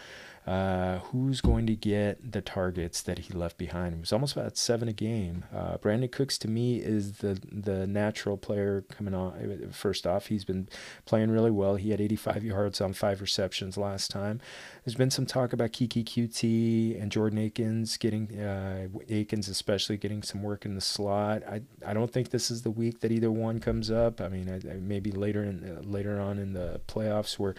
uh, 0.46 0.98
who's 0.98 1.40
going 1.40 1.66
to 1.66 1.76
get 1.76 2.32
the 2.32 2.40
targets 2.40 3.00
that 3.02 3.20
he 3.20 3.32
left 3.32 3.56
behind. 3.56 3.94
It 3.94 4.00
was 4.00 4.12
almost 4.12 4.34
about 4.36 4.56
seven 4.56 4.88
a 4.88 4.92
game. 4.92 5.44
Uh, 5.54 5.76
Brandin 5.76 6.10
Cooks 6.10 6.36
to 6.38 6.48
me 6.48 6.78
is 6.78 7.18
the 7.18 7.40
the 7.50 7.86
natural 7.86 8.36
player 8.36 8.84
coming 8.90 9.14
on. 9.14 9.70
First 9.72 10.04
off, 10.04 10.26
he's 10.26 10.44
been 10.44 10.68
playing 11.04 11.30
really 11.30 11.52
well. 11.52 11.76
He 11.76 11.90
had 11.90 12.00
85 12.00 12.44
yards 12.44 12.80
on 12.80 12.92
five 12.92 13.20
receptions 13.20 13.76
last 13.76 14.10
time. 14.10 14.40
There's 14.84 14.96
been 14.96 15.12
some 15.12 15.26
talk 15.26 15.52
about 15.52 15.70
Keke 15.70 16.04
Coutee 16.04 17.00
and 17.00 17.12
Jordan 17.12 17.38
Akins 17.38 17.96
getting 17.96 18.36
uh, 18.36 18.88
Akins 19.08 19.48
especially 19.48 19.96
getting 19.96 20.24
some 20.24 20.42
work 20.42 20.64
in 20.64 20.74
the 20.74 20.80
slot. 20.80 21.44
I 21.48 21.62
I 21.86 21.94
don't 21.94 22.12
think 22.12 22.30
this 22.30 22.50
is 22.50 22.62
the 22.62 22.70
week 22.70 22.98
that 23.00 23.12
either 23.12 23.30
one 23.30 23.60
comes 23.60 23.92
up. 23.92 24.20
I 24.20 24.28
mean, 24.28 24.50
I, 24.50 24.56
I 24.72 24.74
maybe 24.80 25.12
later 25.12 25.44
in 25.44 25.88
later 25.88 26.20
on 26.20 26.38
in 26.38 26.52
the 26.52 26.80
playoffs 26.88 27.38
where 27.38 27.54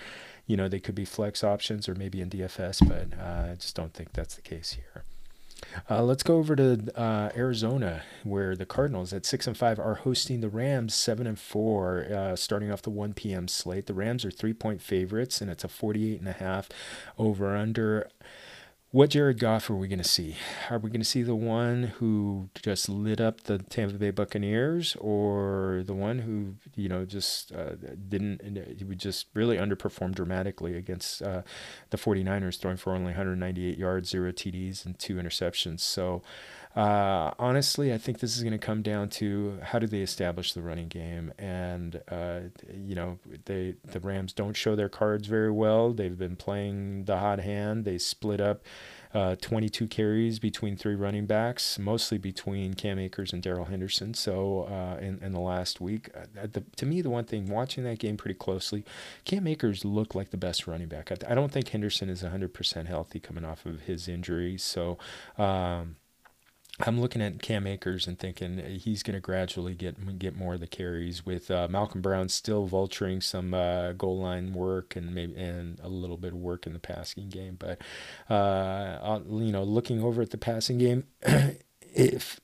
you 0.48 0.58
know, 0.58 0.68
they 0.68 0.80
could 0.80 0.96
be 0.96 1.06
flex 1.06 1.44
options 1.44 1.88
or 1.88 1.96
maybe 1.96 2.22
in 2.22 2.30
DFS, 2.30 2.88
but 2.88 3.18
uh, 3.18 3.52
I 3.52 3.56
just 3.56 3.76
don't 3.76 3.94
think 3.94 4.14
that's 4.14 4.36
the 4.36 4.42
case 4.42 4.74
here. 4.74 5.04
Uh, 5.90 6.04
let's 6.04 6.24
go 6.24 6.38
over 6.38 6.56
to 6.56 6.92
uh, 6.96 7.32
Arizona, 7.36 8.04
where 8.24 8.56
the 8.56 8.66
Cardinals 8.66 9.14
at 9.14 9.26
six 9.26 9.48
and 9.48 9.58
five 9.58 9.80
are 9.80 9.96
hosting 9.96 10.42
the 10.42 10.50
Rams 10.50 10.94
seven 10.94 11.26
and 11.26 11.40
four, 11.40 12.06
uh, 12.14 12.36
starting 12.36 12.72
off 12.72 12.82
the 12.82 12.90
one 12.90 13.14
p.m. 13.14 13.48
slate. 13.48 13.86
The 13.86 13.94
Rams 13.94 14.26
are 14.26 14.32
three 14.32 14.54
point 14.54 14.82
favorites, 14.82 15.42
and 15.42 15.50
it's 15.50 15.64
a 15.64 15.70
forty 15.70 16.14
eight 16.14 16.20
and 16.20 16.28
a 16.28 16.34
half 16.34 16.70
over 17.18 17.56
under. 17.56 18.10
What 18.94 19.10
Jared 19.10 19.40
Goff 19.40 19.72
are 19.72 19.76
we 19.76 19.88
going 19.88 20.04
to 20.04 20.08
see? 20.08 20.36
Are 20.70 20.78
we 20.78 20.92
going 20.92 21.02
to 21.02 21.08
see 21.08 21.24
the 21.24 21.34
one 21.34 21.94
who 21.98 22.50
just 22.62 22.88
lit 22.88 23.20
up 23.20 23.46
the 23.46 23.58
Tampa 23.58 23.96
Bay 23.96 24.12
Buccaneers, 24.12 24.96
or 25.00 25.82
the 25.84 25.96
one 25.96 26.20
who 26.20 26.58
you 26.76 26.90
know 26.90 27.04
just 27.04 27.52
uh, 27.54 27.72
didn't? 28.08 28.44
He 28.78 28.84
would 28.84 29.00
just 29.00 29.26
really 29.34 29.58
underperform 29.58 30.14
dramatically 30.14 30.78
against 30.78 31.24
uh, 31.24 31.42
the 31.90 31.98
49ers, 31.98 32.60
throwing 32.60 32.78
for 32.78 32.94
only 32.94 33.06
198 33.06 33.80
yards, 33.80 34.10
zero 34.10 34.32
TDs, 34.32 34.86
and 34.86 35.00
two 35.00 35.16
interceptions. 35.16 35.80
So. 35.80 36.22
Uh, 36.76 37.32
honestly, 37.38 37.94
I 37.94 38.00
think 38.00 38.18
this 38.18 38.36
is 38.36 38.42
going 38.42 38.54
to 38.54 38.58
come 38.58 38.82
down 38.82 39.10
to 39.10 39.60
how 39.62 39.78
do 39.78 39.86
they 39.86 40.00
establish 40.00 40.54
the 40.54 40.64
running 40.64 40.88
game, 40.88 41.32
and 41.38 42.02
uh, 42.10 42.40
you 42.74 42.96
know 42.96 43.20
they 43.46 43.76
the 43.86 44.00
Rams 44.00 44.34
don't 44.34 44.56
show 44.56 44.76
their 44.76 44.90
cards 44.90 45.28
very 45.28 45.52
well. 45.52 45.94
They've 45.94 46.18
been 46.18 46.36
playing 46.36 47.06
the 47.06 47.20
hot 47.20 47.40
hand. 47.42 47.86
They 47.86 48.00
split 48.00 48.42
up. 48.42 48.64
Uh, 49.14 49.36
22 49.40 49.88
carries 49.88 50.40
between 50.40 50.76
three 50.76 50.96
running 50.96 51.26
backs, 51.26 51.78
mostly 51.78 52.18
between 52.18 52.74
Cam 52.74 52.98
Akers 52.98 53.32
and 53.32 53.44
Darrell 53.44 53.66
Henderson. 53.66 54.14
So 54.14 54.64
uh, 54.64 54.98
in, 55.00 55.20
in 55.22 55.34
the 55.34 55.40
last 55.40 55.80
week, 55.80 56.10
uh, 56.16 56.48
the, 56.52 56.64
to 56.78 56.86
me, 56.86 57.02
the 57.02 57.10
one 57.10 57.26
thing 57.26 57.48
watching 57.48 57.84
that 57.84 58.00
game 58.00 58.18
pretty 58.18 58.38
closely, 58.38 58.84
Cam 59.26 59.46
Akers 59.48 59.86
looked 59.86 60.16
like 60.16 60.32
the 60.32 60.38
best 60.38 60.66
running 60.66 60.88
back. 60.88 61.12
I, 61.12 61.32
I 61.32 61.36
don't 61.36 61.52
think 61.52 61.70
Henderson 61.70 62.10
is 62.10 62.24
100% 62.24 62.88
healthy 62.88 63.20
coming 63.20 63.46
off 63.46 63.66
of 63.66 63.82
his 63.82 64.08
injury. 64.08 64.58
So 64.58 64.98
um, 65.38 65.98
I'm 66.80 67.00
looking 67.00 67.22
at 67.22 67.42
Cam 67.42 67.68
Akers 67.68 68.08
and 68.08 68.18
thinking 68.18 68.58
he's 68.58 69.04
going 69.04 69.14
to 69.14 69.20
gradually 69.20 69.76
get 69.76 70.18
get 70.18 70.36
more 70.36 70.56
of 70.56 70.60
the 70.60 70.68
carries 70.68 71.24
with 71.24 71.52
uh, 71.52 71.68
Malcolm 71.70 72.02
Brown 72.02 72.30
still 72.30 72.68
vulturing 72.68 73.22
some 73.22 73.54
uh, 73.54 73.94
goal 73.94 74.20
line 74.20 74.54
work 74.54 74.96
and 74.96 75.14
maybe 75.14 75.36
and 75.36 75.80
a 75.84 75.88
little 75.88 76.18
bit 76.18 76.34
of 76.34 76.40
work 76.40 76.66
in 76.66 76.74
the 76.74 76.80
passing 76.80 77.30
game. 77.30 77.58
But 77.60 77.80
uh, 78.28 79.20
you 79.30 79.52
know, 79.52 79.64
looking 79.64 80.02
over 80.02 80.24
at 80.24 80.32
the 80.32 80.38
passing 80.40 80.80
game, 80.80 81.04
if 81.82 82.40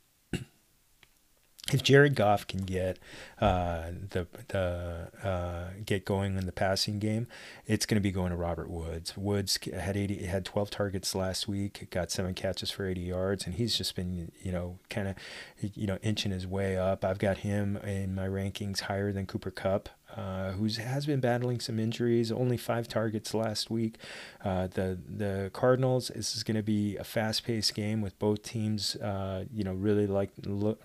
if 1.71 1.83
Jared 1.83 2.15
Goff 2.15 2.47
can 2.47 2.61
get 2.61 2.99
uh, 3.39 3.91
the 4.09 4.27
the 4.49 5.09
uh, 5.23 5.69
get 5.85 6.05
going 6.05 6.37
in 6.37 6.45
the 6.45 6.51
passing 6.51 6.99
game, 6.99 7.27
it's 7.65 7.85
going 7.85 7.95
to 7.95 8.01
be 8.01 8.11
going 8.11 8.31
to 8.31 8.35
Robert 8.35 8.69
Woods. 8.69 9.15
Woods 9.15 9.59
had 9.73 9.95
eighty 9.95 10.25
had 10.25 10.45
twelve 10.45 10.69
targets 10.69 11.13
last 11.15 11.47
week, 11.47 11.87
got 11.91 12.11
seven 12.11 12.33
catches 12.33 12.71
for 12.71 12.85
eighty 12.85 13.01
yards, 13.01 13.45
and 13.45 13.55
he's 13.55 13.77
just 13.77 13.95
been 13.95 14.31
you 14.41 14.51
know 14.51 14.79
kind 14.89 15.07
of 15.07 15.15
you 15.59 15.87
know 15.87 15.97
inching 16.01 16.31
his 16.31 16.47
way 16.47 16.77
up. 16.77 17.05
I've 17.05 17.19
got 17.19 17.39
him 17.39 17.77
in 17.77 18.15
my 18.15 18.27
rankings 18.27 18.81
higher 18.81 19.11
than 19.11 19.25
Cooper 19.25 19.51
Kupp 19.51 19.89
uh, 20.15 20.51
who 20.51 20.65
has 20.65 21.05
been 21.05 21.19
battling 21.19 21.59
some 21.59 21.79
injuries. 21.79 22.31
Only 22.31 22.57
five 22.57 22.87
targets 22.87 23.33
last 23.33 23.69
week. 23.69 23.97
Uh, 24.43 24.67
the 24.67 24.97
the 25.07 25.49
Cardinals. 25.53 26.11
This 26.15 26.35
is 26.35 26.43
going 26.43 26.57
to 26.57 26.63
be 26.63 26.97
a 26.97 27.03
fast-paced 27.03 27.75
game 27.75 28.01
with 28.01 28.17
both 28.19 28.41
teams. 28.43 28.95
Uh, 28.95 29.45
you 29.53 29.63
know, 29.63 29.73
really 29.73 30.07
like 30.07 30.31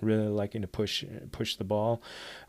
really 0.00 0.28
liking 0.28 0.62
to 0.62 0.68
push 0.68 1.04
push 1.32 1.56
the 1.56 1.64
ball 1.64 2.02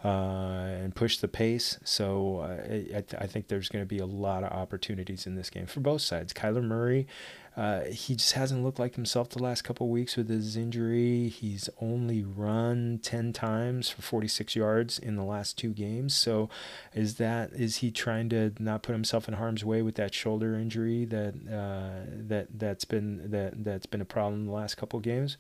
uh, 0.04 0.08
and 0.08 0.96
push 0.96 1.18
the 1.18 1.28
pace. 1.28 1.80
So 1.84 2.40
uh, 2.40 2.64
I, 2.98 3.02
th- 3.02 3.16
I 3.18 3.28
think 3.28 3.48
there's 3.48 3.70
going 3.70 3.84
to 3.84 3.88
be 3.88 4.00
a 4.00 4.06
lot 4.06 4.44
of 4.44 4.52
opportunities 4.52 5.26
in 5.26 5.36
this 5.36 5.50
game 5.50 5.66
for 5.66 5.80
both 5.80 6.02
sides. 6.02 6.34
Kyler 6.34 6.64
Murray. 6.64 7.08
Uh, 7.56 7.86
he 7.86 8.16
just 8.16 8.34
hasn't 8.34 8.64
looked 8.64 8.80
like 8.80 8.96
himself 8.96 9.30
the 9.30 9.42
last 9.42 9.64
couple 9.64 9.88
weeks 9.90 10.18
with 10.18 10.30
his 10.30 10.58
injury. 10.58 11.30
He's 11.30 11.70
only 11.82 12.24
run 12.24 13.00
10 13.02 13.32
times 13.32 13.90
for 13.90 14.02
46 14.02 14.56
yards 14.56 15.00
in 15.00 15.16
the 15.16 15.24
last 15.24 15.58
two 15.58 15.72
games. 15.72 16.14
So 16.14 16.50
is 16.94 17.16
that 17.16 17.54
is 17.54 17.78
he 17.78 17.92
trying 17.92 18.30
to 18.30 18.52
not 18.60 18.84
put 18.84 18.92
himself 18.92 19.28
in 19.28 19.36
harm's 19.36 19.64
way 19.64 19.82
with 19.82 19.96
that 19.96 20.14
shoulder 20.14 20.56
injury 20.56 21.06
that 21.06 21.34
uh, 21.50 22.12
that 22.28 22.48
that's 22.60 22.86
been 22.86 23.32
that 23.32 23.64
that's 23.64 23.86
been 23.86 24.02
a 24.02 24.06
problem 24.06 24.46
the 24.46 24.52
last 24.52 24.76
couple 24.76 25.00
games? 25.00 25.38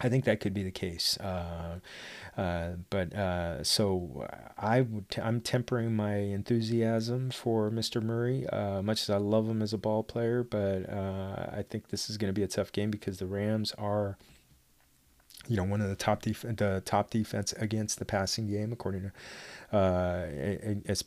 I 0.00 0.08
think 0.08 0.24
that 0.24 0.40
could 0.40 0.54
be 0.54 0.64
the 0.64 0.72
case. 0.72 1.16
Uh, 1.18 1.78
uh, 2.36 2.70
but 2.90 3.14
uh, 3.14 3.62
so 3.62 4.26
I 4.58 4.80
would 4.80 5.08
t- 5.08 5.20
I'm 5.20 5.40
tempering 5.40 5.94
my 5.94 6.16
enthusiasm 6.16 7.30
for 7.30 7.70
Mr. 7.70 8.02
Murray, 8.02 8.46
uh, 8.48 8.82
much 8.82 9.02
as 9.02 9.10
I 9.10 9.18
love 9.18 9.48
him 9.48 9.62
as 9.62 9.72
a 9.72 9.78
ball 9.78 10.02
player. 10.02 10.42
But 10.42 10.90
uh, 10.90 11.46
I 11.52 11.64
think 11.68 11.88
this 11.88 12.10
is 12.10 12.16
going 12.16 12.28
to 12.28 12.38
be 12.38 12.42
a 12.42 12.48
tough 12.48 12.72
game 12.72 12.90
because 12.90 13.18
the 13.18 13.26
Rams 13.26 13.72
are 13.78 14.18
you 15.48 15.56
know 15.56 15.64
one 15.64 15.80
of 15.80 15.88
the 15.88 15.96
top 15.96 16.22
def- 16.22 16.42
the 16.42 16.82
top 16.84 17.10
defense 17.10 17.52
against 17.54 17.98
the 17.98 18.04
passing 18.04 18.46
game 18.46 18.72
according 18.72 19.02
to 19.02 19.12
uh, 19.76 20.26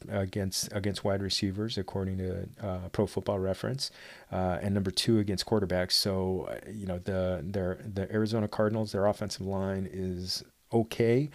against 0.09 0.69
against 0.71 1.03
wide 1.03 1.21
receivers 1.21 1.77
according 1.77 2.17
to 2.17 2.47
uh, 2.61 2.89
Pro 2.91 3.07
Football 3.07 3.39
Reference, 3.39 3.91
uh, 4.31 4.57
and 4.61 4.73
number 4.73 4.91
two 4.91 5.19
against 5.19 5.45
quarterbacks. 5.45 5.93
So 5.93 6.49
uh, 6.49 6.69
you 6.69 6.85
know 6.85 6.99
the 6.99 7.41
their 7.43 7.79
the 7.93 8.11
Arizona 8.11 8.47
Cardinals 8.47 8.91
their 8.91 9.05
offensive 9.05 9.45
line 9.45 9.89
is 9.91 10.43
okay. 10.73 11.29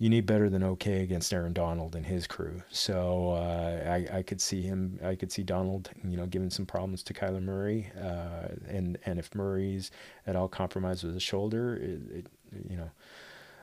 You 0.00 0.08
need 0.08 0.24
better 0.24 0.48
than 0.48 0.64
okay 0.64 1.02
against 1.02 1.30
Aaron 1.30 1.52
Donald 1.52 1.94
and 1.94 2.06
his 2.06 2.26
crew. 2.26 2.62
So 2.70 3.32
uh, 3.32 3.84
I, 3.86 4.18
I 4.18 4.22
could 4.22 4.40
see 4.40 4.62
him. 4.62 4.98
I 5.04 5.14
could 5.14 5.30
see 5.30 5.42
Donald, 5.42 5.90
you 6.02 6.16
know, 6.16 6.24
giving 6.24 6.48
some 6.48 6.64
problems 6.64 7.02
to 7.02 7.12
Kyler 7.12 7.42
Murray. 7.42 7.92
Uh, 8.00 8.48
and 8.66 8.96
and 9.04 9.18
if 9.18 9.34
Murray's 9.34 9.90
at 10.26 10.36
all 10.36 10.48
compromised 10.48 11.04
with 11.04 11.12
his 11.12 11.22
shoulder, 11.22 11.76
it, 11.76 12.16
it 12.16 12.26
you 12.70 12.78
know, 12.78 12.90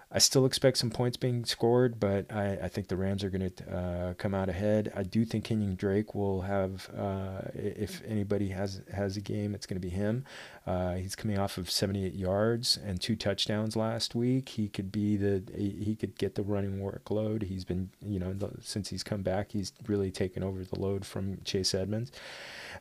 I 0.09 0.19
still 0.19 0.45
expect 0.45 0.77
some 0.77 0.89
points 0.89 1.17
being 1.17 1.43
scored, 1.43 1.99
but 1.99 2.31
I, 2.31 2.57
I 2.63 2.67
think 2.69 2.87
the 2.87 2.95
Rams 2.95 3.25
are 3.25 3.29
going 3.29 3.49
to 3.49 3.75
uh, 3.75 4.13
come 4.13 4.33
out 4.33 4.47
ahead. 4.47 4.91
I 4.95 5.03
do 5.03 5.25
think 5.25 5.45
Kenyan 5.45 5.75
Drake 5.75 6.15
will 6.15 6.41
have, 6.41 6.89
uh, 6.97 7.41
if 7.53 8.01
anybody 8.07 8.49
has 8.49 8.81
has 8.93 9.17
a 9.17 9.21
game, 9.21 9.53
it's 9.53 9.65
going 9.65 9.79
to 9.81 9.85
be 9.85 9.93
him. 9.93 10.23
Uh, 10.65 10.95
he's 10.95 11.15
coming 11.15 11.37
off 11.37 11.57
of 11.57 11.69
78 11.69 12.13
yards 12.13 12.77
and 12.77 13.01
two 13.01 13.17
touchdowns 13.17 13.75
last 13.75 14.15
week. 14.15 14.49
He 14.49 14.69
could 14.69 14.93
be 14.93 15.17
the 15.17 15.43
he 15.53 15.95
could 15.99 16.17
get 16.17 16.35
the 16.35 16.43
running 16.43 16.79
workload. 16.79 17.43
He's 17.43 17.65
been 17.65 17.89
you 18.01 18.19
know 18.19 18.33
since 18.61 18.89
he's 18.89 19.03
come 19.03 19.23
back, 19.23 19.51
he's 19.51 19.73
really 19.87 20.11
taken 20.11 20.41
over 20.41 20.63
the 20.63 20.79
load 20.79 21.05
from 21.05 21.39
Chase 21.43 21.73
Edmonds. 21.73 22.13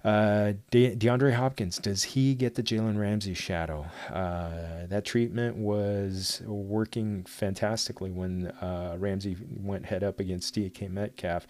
Uh, 0.04 0.52
De- 0.70 0.94
DeAndre 0.94 1.34
Hopkins, 1.34 1.78
does 1.78 2.02
he 2.02 2.34
get 2.34 2.54
the 2.54 2.62
Jalen 2.62 2.98
Ramsey 2.98 3.34
shadow? 3.34 3.86
Uh, 4.10 4.86
that 4.88 5.04
treatment 5.04 5.56
was 5.56 6.42
working 6.46 7.15
fantastically 7.24 8.10
when 8.10 8.48
uh, 8.48 8.96
Ramsey 8.98 9.36
went 9.56 9.86
head 9.86 10.02
up 10.02 10.20
against 10.20 10.54
DK 10.54 10.90
Metcalf. 10.90 11.46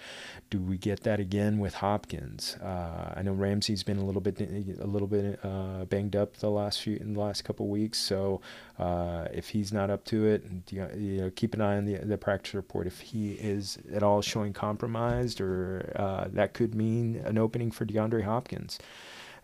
Do 0.51 0.61
we 0.61 0.79
get 0.79 1.03
that 1.05 1.21
again 1.21 1.59
with 1.59 1.75
Hopkins? 1.75 2.57
Uh, 2.57 3.15
I 3.17 3.23
know 3.23 3.33
Ramsey's 3.33 3.83
been 3.83 3.99
a 3.99 4.05
little 4.05 4.21
bit 4.21 4.41
a 4.41 4.87
little 4.87 5.09
bit 5.09 5.39
uh, 5.45 5.85
banged 5.87 6.17
up 6.17 6.37
the 6.37 6.51
last 6.51 6.83
few 6.83 6.97
in 6.97 7.15
the 7.15 7.21
last 7.21 7.45
couple 7.45 7.69
weeks, 7.69 7.99
so 7.99 8.41
uh, 8.79 9.27
if 9.33 9.49
he's 9.49 9.73
not 9.73 9.91
up 9.91 10.05
to 10.07 10.27
it, 10.27 10.45
you 10.71 11.21
know, 11.21 11.31
keep 11.35 11.55
an 11.55 11.61
eye 11.61 11.77
on 11.77 11.85
the 11.85 11.97
the 11.97 12.19
practice 12.19 12.55
report. 12.55 12.87
If 12.87 13.01
he 13.01 13.33
is 13.33 13.79
at 13.93 14.03
all 14.03 14.23
showing 14.23 14.53
compromised, 14.53 15.41
or 15.41 15.93
uh, 15.97 16.29
that 16.33 16.55
could 16.55 16.75
mean 16.75 17.17
an 17.25 17.39
opening 17.39 17.71
for 17.71 17.85
DeAndre 17.85 18.25
Hopkins. 18.25 18.79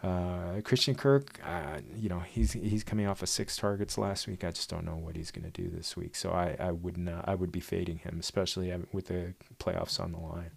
Uh, 0.03 0.61
Christian 0.65 0.97
Kirk, 0.97 1.41
uh, 1.45 1.79
you 1.97 2.09
know, 2.09 2.19
he's 2.21 2.53
he's 2.53 2.83
coming 2.83 3.07
off 3.07 3.23
of 3.23 3.29
six 3.29 3.57
targets 3.57 3.97
last 3.97 4.27
week. 4.27 4.43
I 4.43 4.51
just 4.51 4.69
don't 4.69 4.85
know 4.85 4.97
what 4.97 5.15
he's 5.15 5.31
going 5.31 5.49
to 5.49 5.63
do 5.63 5.69
this 5.69 5.97
week. 5.97 6.17
So 6.17 6.31
I, 6.31 6.57
I 6.59 6.73
would 6.73 6.99
not 6.99 7.29
I 7.29 7.37
would 7.37 7.53
be 7.53 7.61
fading 7.61 7.99
him, 7.99 8.17
especially 8.19 8.75
with 8.93 9.07
the 9.07 9.35
playoffs 9.61 10.01
on 10.01 10.13
the 10.13 10.19
line. 10.19 10.51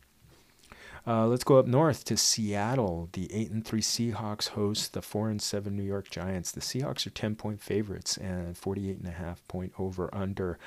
Uh, 1.07 1.27
let's 1.27 1.43
go 1.43 1.57
up 1.57 1.67
north 1.67 2.03
to 2.05 2.17
Seattle. 2.17 3.09
The 3.13 3.31
eight 3.31 3.51
and 3.51 3.63
three 3.63 3.81
Seahawks 3.81 4.49
host 4.49 4.93
the 4.93 5.03
four 5.03 5.29
and 5.29 5.39
seven 5.39 5.75
New 5.75 5.83
York 5.83 6.09
Giants. 6.09 6.51
The 6.51 6.61
Seahawks 6.61 7.05
are 7.05 7.11
ten 7.11 7.35
point 7.35 7.61
favorites 7.61 8.17
and 8.17 8.57
48 8.57 8.97
and 8.97 9.07
a 9.07 9.11
half 9.11 9.47
point 9.47 9.73
over 9.77 10.09
under 10.13 10.57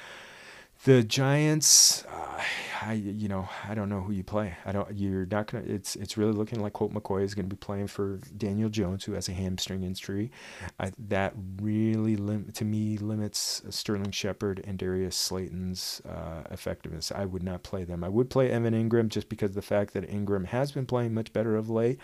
the 0.85 1.02
Giants, 1.02 2.04
uh, 2.04 2.42
I 2.80 2.92
you 2.92 3.28
know 3.28 3.49
I 3.68 3.75
don't 3.75 3.88
know 3.88 4.00
who 4.00 4.12
you 4.12 4.23
play. 4.23 4.56
I 4.64 4.73
don't. 4.73 4.88
You're 4.94 5.26
not 5.26 5.50
gonna. 5.50 5.64
It's 5.66 5.97
it's 5.97 6.16
really 6.16 6.32
looking 6.32 6.61
like 6.61 6.73
Colt 6.73 6.92
McCoy 6.92 7.23
is 7.23 7.35
going 7.35 7.49
to 7.49 7.54
be 7.54 7.58
playing 7.58 7.88
for 7.88 8.20
Daniel 8.37 8.68
Jones, 8.68 9.04
who 9.04 9.12
has 9.12 9.28
a 9.28 9.32
hamstring 9.32 9.82
injury. 9.82 10.30
I, 10.78 10.92
that 11.08 11.35
really 11.61 12.16
lim- 12.16 12.52
to 12.52 12.64
me 12.64 12.97
limits 12.99 13.62
Sterling 13.70 14.12
Shepard 14.12 14.62
and 14.64 14.78
Darius 14.78 15.16
Slayton's 15.16 16.00
uh, 16.08 16.42
effectiveness. 16.50 17.11
I 17.12 17.25
would 17.25 17.42
not 17.42 17.62
play 17.62 17.85
them. 17.85 18.04
I 18.04 18.08
would 18.08 18.30
play 18.30 18.50
Evan 18.50 18.75
Engram 18.75 19.08
just 19.08 19.28
because 19.28 19.52
the 19.52 19.62
fact 19.62 19.94
that 19.94 20.08
Engram 20.08 20.47
has 20.47 20.73
been 20.73 20.87
playing 20.87 21.14
much 21.14 21.32
better 21.32 21.56
of 21.56 21.68
late, 21.68 21.99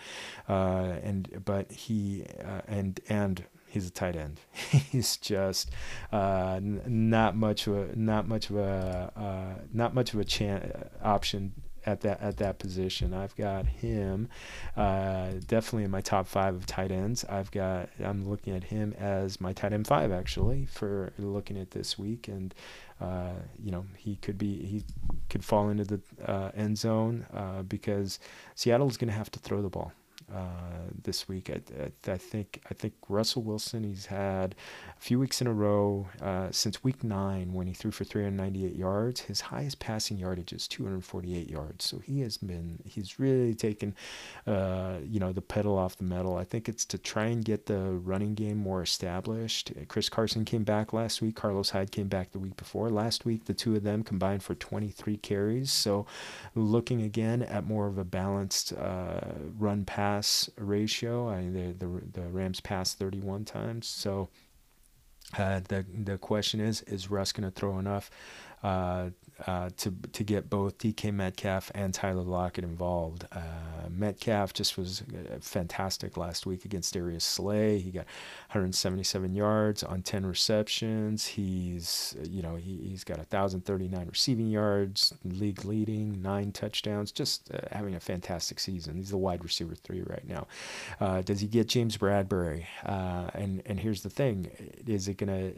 uh, 0.49 0.97
and 1.01 1.41
but 1.45 1.71
he 1.71 2.25
uh, 2.43 2.61
and 2.67 2.99
and 3.07 3.45
he's 3.75 3.87
a 3.87 3.91
tight 3.91 4.15
end. 4.15 4.39
he's 4.53 5.17
just 5.17 5.69
uh, 6.13 6.53
n- 6.55 6.81
not 6.85 7.35
much 7.35 7.67
of 7.67 7.75
a 7.75 7.95
not 7.95 8.25
much 8.25 8.49
of 8.49 8.55
a 8.55 9.11
uh, 9.15 9.61
not 9.73 9.93
much 9.93 10.13
of 10.13 10.19
a 10.21 10.23
chan- 10.23 10.89
option 11.03 11.51
at 11.85 11.99
that 12.01 12.21
at 12.21 12.37
that 12.37 12.57
position. 12.57 13.13
I've 13.13 13.35
got 13.35 13.65
him 13.65 14.29
uh, 14.77 15.31
definitely 15.45 15.83
in 15.83 15.91
my 15.91 15.99
top 15.99 16.25
five 16.25 16.55
of 16.55 16.65
tight 16.65 16.89
ends. 16.89 17.25
I've 17.25 17.51
got 17.51 17.89
I'm 18.01 18.27
looking 18.29 18.55
at 18.55 18.63
him 18.63 18.95
as 18.97 19.41
my 19.41 19.51
tight 19.51 19.73
end 19.73 19.87
five 19.87 20.09
actually 20.13 20.67
for 20.67 21.11
looking 21.17 21.59
at 21.59 21.71
this 21.71 21.99
week, 21.99 22.29
and 22.29 22.55
uh, 23.01 23.33
you 23.61 23.71
know 23.71 23.85
he 23.97 24.15
could 24.15 24.37
be 24.37 24.65
he 24.65 24.83
could 25.29 25.43
fall 25.43 25.67
into 25.67 25.83
the 25.83 25.99
uh, 26.25 26.51
end 26.55 26.77
zone 26.77 27.25
uh, 27.33 27.61
because 27.63 28.19
Seattle's 28.55 28.95
going 28.95 29.09
to 29.09 29.17
have 29.17 29.31
to 29.31 29.39
throw 29.39 29.61
the 29.61 29.69
ball 29.69 29.91
uh, 30.33 30.89
this 31.03 31.27
week. 31.27 31.49
I, 31.49 31.61
I, 31.81 32.13
I, 32.13 32.17
think 32.17 32.61
I 32.69 32.73
think 32.73 32.93
Russell 33.07 33.43
Wilson. 33.43 33.83
He's 33.83 34.07
had 34.07 34.55
a 34.97 34.99
few 34.99 35.19
weeks 35.19 35.39
in 35.39 35.47
a 35.47 35.53
row 35.53 36.07
uh, 36.21 36.47
since 36.51 36.83
week 36.83 37.03
nine 37.03 37.53
when 37.53 37.67
he 37.67 37.73
threw 37.73 37.91
for 37.91 38.03
398 38.03 38.75
yards. 38.75 39.21
His 39.21 39.41
highest 39.41 39.79
passing 39.79 40.17
yardage 40.17 40.51
is 40.51 40.67
248 40.67 41.49
yards. 41.49 41.85
So 41.85 41.99
he 41.99 42.21
has 42.21 42.37
been 42.37 42.79
he's 42.85 43.19
really 43.19 43.53
taken 43.53 43.95
uh, 44.47 44.97
you 45.03 45.19
know 45.19 45.31
the 45.31 45.41
pedal 45.41 45.77
off 45.77 45.97
the 45.97 46.03
metal. 46.03 46.35
I 46.37 46.43
think 46.43 46.67
it's 46.67 46.85
to 46.85 46.97
try 46.97 47.25
and 47.25 47.45
get 47.45 47.67
the 47.67 47.91
running 47.91 48.33
game 48.33 48.57
more 48.57 48.81
established. 48.81 49.71
Chris 49.87 50.09
Carson 50.09 50.43
came 50.43 50.63
back 50.63 50.91
last 50.91 51.21
week. 51.21 51.35
Carlos 51.35 51.69
Hyde 51.69 51.91
came 51.91 52.07
back 52.07 52.31
the 52.31 52.39
week 52.39 52.57
before. 52.57 52.89
Last 52.89 53.25
week 53.25 53.45
the 53.45 53.53
two 53.53 53.75
of 53.75 53.83
them 53.83 54.03
combined 54.03 54.41
for 54.41 54.55
23 54.55 55.17
carries. 55.17 55.71
So 55.71 56.07
looking 56.55 57.01
again 57.03 57.43
at 57.43 57.65
more 57.67 57.87
of 57.87 57.97
a 57.97 58.03
balanced 58.03 58.73
uh, 58.73 59.19
run 59.57 59.85
pass 59.85 60.14
pass 60.15 60.49
ratio. 60.57 61.29
I 61.29 61.41
the 61.41 61.73
the, 61.77 62.21
the 62.21 62.27
Rams 62.29 62.59
passed 62.59 62.97
31 62.99 63.45
times. 63.45 63.87
So 63.87 64.29
uh, 65.37 65.61
the 65.67 65.85
the 65.93 66.17
question 66.17 66.59
is, 66.59 66.81
is 66.83 67.09
Russ 67.09 67.31
going 67.31 67.49
to 67.49 67.51
throw 67.51 67.79
enough 67.79 68.09
uh, 68.65 69.09
uh, 69.47 69.69
to 69.77 69.93
to 70.13 70.23
get 70.23 70.49
both 70.49 70.77
DK 70.77 71.13
Metcalf 71.13 71.71
and 71.75 71.93
Tyler 71.93 72.23
Lockett 72.23 72.63
involved. 72.63 73.27
Uh, 73.31 73.89
Metcalf 73.89 74.53
just 74.53 74.77
was 74.77 75.01
uh, 75.01 75.37
fantastic 75.41 76.17
last 76.17 76.45
week 76.45 76.65
against 76.65 76.93
Darius 76.93 77.25
Slay. 77.25 77.79
He 77.79 77.91
got 77.91 78.05
177 78.47 79.35
yards 79.35 79.83
on 79.83 80.01
10 80.01 80.25
receptions. 80.25 81.27
He's 81.27 82.15
you 82.23 82.41
know 82.41 82.55
he, 82.55 82.77
he's 82.77 83.03
got 83.03 83.17
1,039 83.17 84.07
receiving 84.07 84.47
yards, 84.47 85.13
league 85.25 85.65
leading, 85.65 86.21
nine 86.21 86.51
touchdowns. 86.51 87.11
Just 87.11 87.51
uh, 87.53 87.59
having 87.71 87.95
a 87.95 87.99
fantastic 87.99 88.59
season. 88.59 88.95
He's 88.95 89.09
the 89.09 89.17
wide 89.17 89.43
receiver 89.43 89.75
three 89.75 90.01
right 90.01 90.27
now. 90.27 90.47
Uh, 91.01 91.21
does 91.21 91.41
he 91.41 91.47
get 91.47 91.67
James 91.67 91.97
Bradberry? 91.97 92.65
Uh, 92.85 93.29
and 93.33 93.61
and 93.65 93.81
here's 93.81 94.01
the 94.01 94.09
thing: 94.09 94.49
is 94.87 95.09
it 95.09 95.17
gonna 95.17 95.51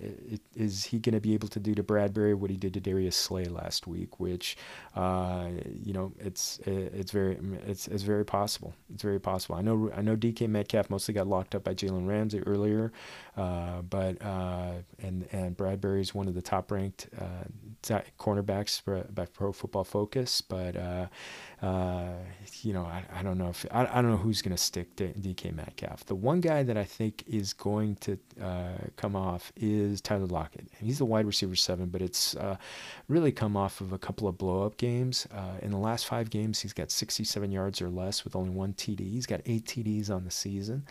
is 0.56 0.86
he 0.86 0.98
gonna 0.98 1.22
be 1.22 1.36
able 1.36 1.48
to 1.50 1.60
do 1.60 1.76
to 1.76 1.84
Bradberry 1.84 2.36
what 2.36 2.50
he 2.50 2.58
did 2.58 2.74
to 2.74 2.80
Darius 2.80 2.97
Slay 3.12 3.46
last 3.46 3.88
week, 3.88 4.20
which 4.20 4.58
uh, 4.96 5.48
you 5.84 5.94
know 5.94 6.12
it's 6.20 6.60
it's 6.66 7.12
very 7.12 7.38
it's 7.68 7.88
it's 7.88 8.04
very 8.04 8.26
possible. 8.26 8.74
It's 8.94 9.04
very 9.04 9.20
possible. 9.20 9.56
I 9.56 9.62
know 9.62 9.92
I 9.96 10.02
know 10.02 10.16
DK 10.16 10.48
Metcalf 10.48 10.90
mostly 10.90 11.14
got 11.14 11.28
locked 11.28 11.56
up 11.56 11.64
by 11.64 11.74
Jalen 11.74 12.08
Ramsey 12.08 12.40
earlier, 12.40 12.92
uh, 13.36 13.82
but 13.82 14.22
uh, 14.22 14.74
and 15.00 15.28
and 15.32 15.56
Bradberry 15.56 16.02
is 16.02 16.14
one 16.14 16.28
of 16.28 16.34
the 16.34 16.42
top 16.42 16.72
ranked 16.72 17.08
uh, 17.20 18.00
cornerbacks 18.20 18.82
by 19.14 19.26
Pro 19.26 19.52
Football 19.52 19.84
Focus, 19.84 20.42
but 20.42 20.76
uh, 21.62 22.10
you 22.62 22.72
know, 22.72 22.84
I, 22.84 23.04
I 23.12 23.24
don't 23.24 23.38
know 23.40 23.50
if 23.50 23.66
I, 23.72 23.86
I 23.86 24.02
don't 24.02 24.12
know 24.12 24.18
who's 24.18 24.44
going 24.44 24.56
to 24.56 24.62
stick 24.62 24.96
to 24.98 25.08
DK 25.14 25.56
Metcalf. 25.56 26.06
The 26.06 26.14
one 26.14 26.40
guy 26.40 26.62
that 26.62 26.78
I 26.78 26.84
think 26.84 27.24
is 27.26 27.54
going 27.54 27.96
to 27.98 28.20
uh, 28.42 28.78
come 28.96 29.16
off 29.16 29.52
is 29.56 30.00
Tyler 30.00 30.28
Lockett. 30.28 30.68
He's 30.80 31.00
the 31.00 31.06
wide 31.06 31.26
receiver 31.26 31.56
seven, 31.56 31.88
but 31.88 32.02
it's 32.02 32.36
uh, 32.36 32.58
really 33.08 33.32
come 33.32 33.58
off 33.58 33.82
of 33.82 33.92
a 33.92 33.98
couple 33.98 34.28
of 34.28 34.38
blow 34.38 34.66
up 34.66 34.78
games. 34.78 35.28
Uh, 35.32 35.58
in 35.64 35.72
the 35.72 35.78
last 35.78 36.06
five 36.06 36.30
games, 36.30 36.60
he's 36.60 36.74
got 36.74 36.92
67 36.92 37.52
yards 37.52 37.82
or 37.82 37.90
less 37.90 38.24
with 38.24 38.36
only 38.36 38.52
one 38.52 38.74
TD. 38.74 39.00
He's 39.00 39.26
got 39.26 39.42
eight 39.48 39.66
TDs 39.66 40.12
on 40.12 40.26
the 40.26 40.32
season. 40.32 40.86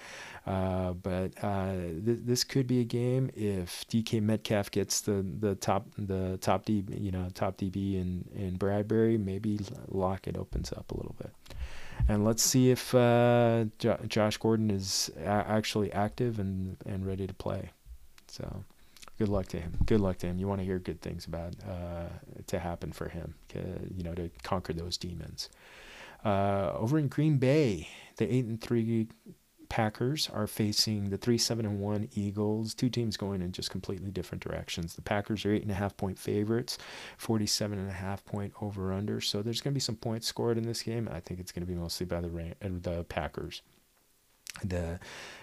Uh, 0.47 0.93
but 0.93 1.33
uh, 1.43 1.73
th- 1.73 2.21
this 2.23 2.45
could 2.45 2.67
be 2.67 2.81
a 2.81 2.85
game 2.85 3.31
if 3.35 3.85
DK 3.89 4.23
Metcalf 4.23 4.71
gets 4.71 5.01
the, 5.01 5.27
the 5.41 5.57
top 5.57 5.89
the 5.99 6.39
top 6.41 6.65
D 6.65 6.85
you 6.89 7.11
know 7.11 7.29
top 7.35 7.59
DB 7.59 8.01
in 8.01 8.25
in 8.35 8.57
Bradberry. 8.57 9.19
Maybe 9.19 9.59
Lockett 9.89 10.37
open 10.37 10.57
opens 10.57 10.73
up 10.73 10.91
a 10.93 10.97
little 10.97 11.15
bit. 11.19 11.33
And 12.09 12.25
let's 12.25 12.43
see 12.43 12.71
if 12.71 12.95
uh, 12.95 13.65
jo- 13.79 13.99
Josh 14.07 14.37
Gordon 14.37 14.71
is 14.71 15.11
a- 15.19 15.27
actually 15.27 15.93
active 15.93 16.39
and, 16.39 16.77
and 16.87 17.07
ready 17.07 17.27
to 17.27 17.35
play. 17.35 17.71
So 18.29 18.65
good 19.19 19.29
luck 19.29 19.47
to 19.49 19.61
him. 19.61 19.77
Good 19.87 20.01
luck 20.01 20.19
to 20.19 20.27
him. 20.27 20.39
You 20.39 20.47
want 20.47 20.61
to 20.61 20.65
hear 20.65 20.79
good 20.79 21.01
things 21.01 21.27
about 21.27 21.55
uh, 21.69 22.09
to 22.47 22.59
happen 22.59 22.93
for 22.93 23.09
him, 23.09 23.35
you 23.97 24.05
know, 24.05 24.15
to 24.15 24.31
conquer 24.43 24.73
those 24.73 24.97
demons. 24.97 25.49
Uh, 26.25 26.73
over 26.75 26.99
in 26.99 27.09
Green 27.09 27.39
Bay, 27.39 27.89
the 28.17 28.33
eight 28.33 28.45
and 28.45 28.61
three 28.61 29.09
Packers 29.69 30.31
are 30.33 30.47
facing 30.47 31.11
the 31.11 31.17
three 31.17 31.39
seven 31.39 31.67
and 31.67 31.81
one 31.81 32.09
Eagles. 32.15 32.75
Two 32.75 32.89
teams 32.89 33.17
going 33.17 33.43
in 33.43 33.53
just 33.53 33.71
completely 33.71 34.11
different 34.11 34.43
directions. 34.43 34.95
The 34.95 35.03
Packers 35.03 35.45
are 35.45 35.53
eight 35.53 35.63
and 35.63 35.71
a 35.71 35.75
half 35.75 35.97
point 35.97 36.19
favorites, 36.19 36.79
47 37.19 37.79
and 37.79 37.89
a 37.89 37.93
half 37.93 38.25
point 38.25 38.53
over 38.61 38.93
under. 38.93 39.21
So 39.21 39.43
there's 39.43 39.61
going 39.61 39.73
to 39.73 39.77
be 39.77 39.81
some 39.81 39.97
points 39.97 40.27
scored 40.27 40.59
in 40.59 40.65
this 40.65 40.83
game. 40.83 41.09
I 41.13 41.21
think 41.21 41.41
it's 41.41 41.53
going 41.53 41.67
to 41.67 41.73
be 41.73 41.79
mostly 41.79 42.07
by 42.07 42.21
the 42.21 42.29
uh, 42.29 42.69
the 42.83 43.05
Packers. 43.05 43.63
The 44.65 44.99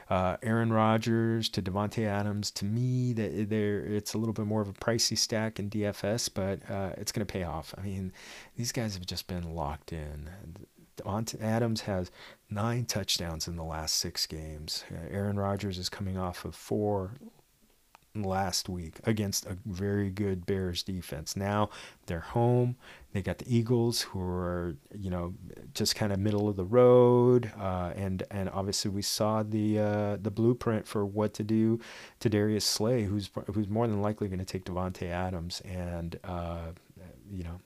uh, 0.09 0.37
Aaron 0.41 0.73
Rodgers 0.73 1.49
to 1.49 1.61
Davante 1.61 2.05
Adams. 2.05 2.49
To 2.51 2.65
me, 2.65 3.13
that 3.13 3.49
there 3.49 3.79
it's 3.79 4.13
a 4.13 4.17
little 4.17 4.33
bit 4.33 4.45
more 4.45 4.61
of 4.61 4.67
a 4.67 4.73
pricey 4.73 5.17
stack 5.17 5.59
in 5.59 5.69
DFS, 5.69 6.29
but 6.33 6.59
uh, 6.69 6.93
it's 6.97 7.11
going 7.11 7.25
to 7.25 7.31
pay 7.31 7.43
off. 7.43 7.75
I 7.77 7.81
mean, 7.81 8.11
these 8.55 8.71
guys 8.71 8.95
have 8.95 9.05
just 9.05 9.27
been 9.27 9.55
locked 9.55 9.93
in. 9.93 10.29
Adams 11.05 11.81
has 11.81 12.11
nine 12.49 12.85
touchdowns 12.85 13.47
in 13.47 13.55
the 13.55 13.63
last 13.63 13.97
six 13.97 14.25
games. 14.25 14.83
Uh, 14.91 15.07
Aaron 15.09 15.37
Rodgers 15.37 15.77
is 15.77 15.89
coming 15.89 16.17
off 16.17 16.45
of 16.45 16.55
four 16.55 17.11
last 18.15 18.69
week 18.69 18.99
against 19.05 19.45
a 19.45 19.57
very 19.65 20.09
good 20.09 20.45
Bears 20.45 20.83
defense. 20.83 21.35
Now 21.35 21.69
they're 22.05 22.19
home. 22.19 22.75
They 23.11 23.21
got 23.21 23.39
the 23.39 23.55
Eagles, 23.55 24.01
who 24.01 24.21
are 24.21 24.75
you 24.95 25.09
know 25.09 25.33
just 25.73 25.95
kind 25.95 26.11
of 26.11 26.19
middle 26.19 26.47
of 26.47 26.55
the 26.55 26.65
road, 26.65 27.51
uh, 27.59 27.93
and 27.95 28.23
and 28.31 28.49
obviously 28.49 28.91
we 28.91 29.01
saw 29.01 29.43
the 29.43 29.79
uh, 29.79 30.17
the 30.21 30.31
blueprint 30.31 30.87
for 30.87 31.05
what 31.05 31.33
to 31.35 31.43
do 31.43 31.79
to 32.19 32.29
Darius 32.29 32.65
Slay, 32.65 33.03
who's 33.03 33.29
who's 33.53 33.67
more 33.67 33.87
than 33.87 34.01
likely 34.01 34.27
going 34.27 34.39
to 34.39 34.45
take 34.45 34.65
Davante 34.65 35.09
Adams, 35.09 35.61
and 35.61 36.19
uh, 36.23 36.71
you 37.31 37.43
know 37.43 37.59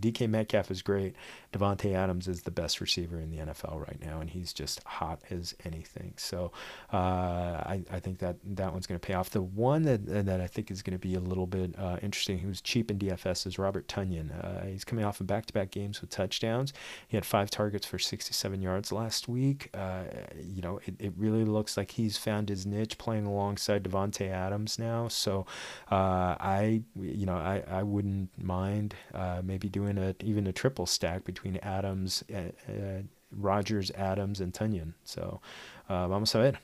DK 0.00 0.28
Metcalf 0.28 0.70
is 0.70 0.82
great. 0.82 1.14
Davante 1.52 1.94
Adams 1.94 2.26
is 2.28 2.42
the 2.42 2.50
best 2.50 2.80
receiver 2.80 3.18
in 3.20 3.30
the 3.30 3.38
NFL 3.38 3.86
right 3.86 3.98
now, 4.04 4.20
and 4.20 4.30
he's 4.30 4.52
just 4.52 4.82
hot 4.84 5.20
as 5.30 5.54
anything. 5.64 6.14
So 6.16 6.52
uh, 6.92 6.96
I, 6.96 7.84
I 7.90 8.00
think 8.00 8.18
that 8.18 8.36
that 8.56 8.72
one's 8.72 8.86
going 8.86 8.98
to 8.98 9.06
pay 9.06 9.14
off. 9.14 9.30
The 9.30 9.42
one 9.42 9.84
that 9.84 10.26
that 10.26 10.40
I 10.40 10.46
think 10.46 10.70
is 10.70 10.82
going 10.82 10.98
to 10.98 10.98
be 10.98 11.14
a 11.14 11.20
little 11.20 11.46
bit 11.46 11.74
uh, 11.78 11.98
interesting, 12.02 12.38
who's 12.38 12.60
cheap 12.60 12.90
in 12.90 12.98
DFS, 12.98 13.46
is 13.46 13.58
Robert 13.58 13.86
Tonyan. 13.88 14.30
Uh, 14.42 14.66
he's 14.66 14.84
coming 14.84 15.04
off 15.04 15.20
of 15.20 15.26
back-to-back 15.26 15.70
games 15.70 16.00
with 16.00 16.10
touchdowns. 16.10 16.72
He 17.08 17.16
had 17.16 17.24
five 17.24 17.50
targets 17.50 17.86
for 17.86 17.98
67 17.98 18.60
yards 18.60 18.92
last 18.92 19.28
week. 19.28 19.70
Uh, 19.74 20.04
you 20.42 20.62
know, 20.62 20.80
it, 20.86 20.94
it 20.98 21.12
really 21.16 21.44
looks 21.44 21.76
like 21.76 21.92
he's 21.92 22.16
found 22.16 22.48
his 22.48 22.66
niche 22.66 22.98
playing 22.98 23.26
alongside 23.26 23.84
Davante 23.84 24.30
Adams 24.30 24.78
now. 24.78 25.08
So 25.08 25.46
uh, 25.90 26.36
I, 26.40 26.82
you 27.00 27.26
know, 27.26 27.36
I, 27.36 27.62
I 27.70 27.82
wouldn't 27.82 28.30
mind 28.42 28.94
uh, 29.12 29.33
Uh, 29.34 29.42
maybe 29.42 29.68
doing 29.68 29.98
a 29.98 30.14
even 30.22 30.46
a 30.46 30.52
triple 30.52 30.86
stack 30.86 31.24
between 31.24 31.56
Adams, 31.58 32.22
uh, 32.32 32.72
uh 32.72 33.02
Rodgers, 33.36 33.90
Adams, 33.92 34.40
and 34.40 34.52
Tonyan. 34.52 34.92
So 35.04 35.40
uh, 35.88 36.06
vamos 36.08 36.34
a 36.34 36.38
ver. 36.38 36.58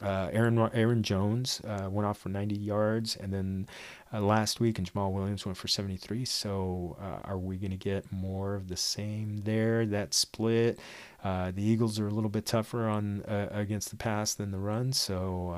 Uh, 0.00 0.28
Aaron 0.32 0.58
Aaron 0.74 1.02
Jones 1.02 1.60
uh, 1.66 1.88
went 1.90 2.06
off 2.06 2.18
for 2.18 2.28
90 2.28 2.54
yards, 2.54 3.16
and 3.16 3.32
then 3.32 3.66
uh, 4.12 4.20
last 4.20 4.60
week, 4.60 4.78
and 4.78 4.92
Jamaal 4.92 5.12
Williams 5.12 5.44
went 5.44 5.58
for 5.58 5.66
73. 5.66 6.24
So, 6.24 6.96
uh, 7.00 7.28
are 7.28 7.38
we 7.38 7.56
going 7.56 7.72
to 7.72 7.76
get 7.76 8.10
more 8.12 8.54
of 8.54 8.68
the 8.68 8.76
same 8.76 9.38
there? 9.38 9.86
That 9.86 10.14
split. 10.14 10.78
Uh, 11.24 11.50
the 11.50 11.62
Eagles 11.62 11.98
are 11.98 12.06
a 12.06 12.10
little 12.10 12.30
bit 12.30 12.46
tougher 12.46 12.86
on 12.86 13.22
uh, 13.22 13.48
against 13.50 13.90
the 13.90 13.96
pass 13.96 14.34
than 14.34 14.52
the 14.52 14.58
run. 14.58 14.92
So, 14.92 15.50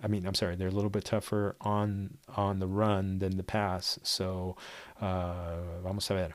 I 0.00 0.06
mean, 0.06 0.24
I'm 0.26 0.34
sorry, 0.34 0.54
they're 0.54 0.68
a 0.68 0.72
little 0.72 0.90
bit 0.90 1.04
tougher 1.04 1.56
on 1.60 2.18
on 2.36 2.60
the 2.60 2.68
run 2.68 3.18
than 3.18 3.36
the 3.36 3.42
pass. 3.42 3.98
So, 4.04 4.56
vamos 5.00 6.10
a 6.10 6.14
ver. 6.14 6.34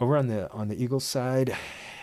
Over 0.00 0.16
on 0.16 0.28
the 0.28 0.50
on 0.50 0.68
the 0.68 0.82
Eagles 0.82 1.04
side, 1.04 1.56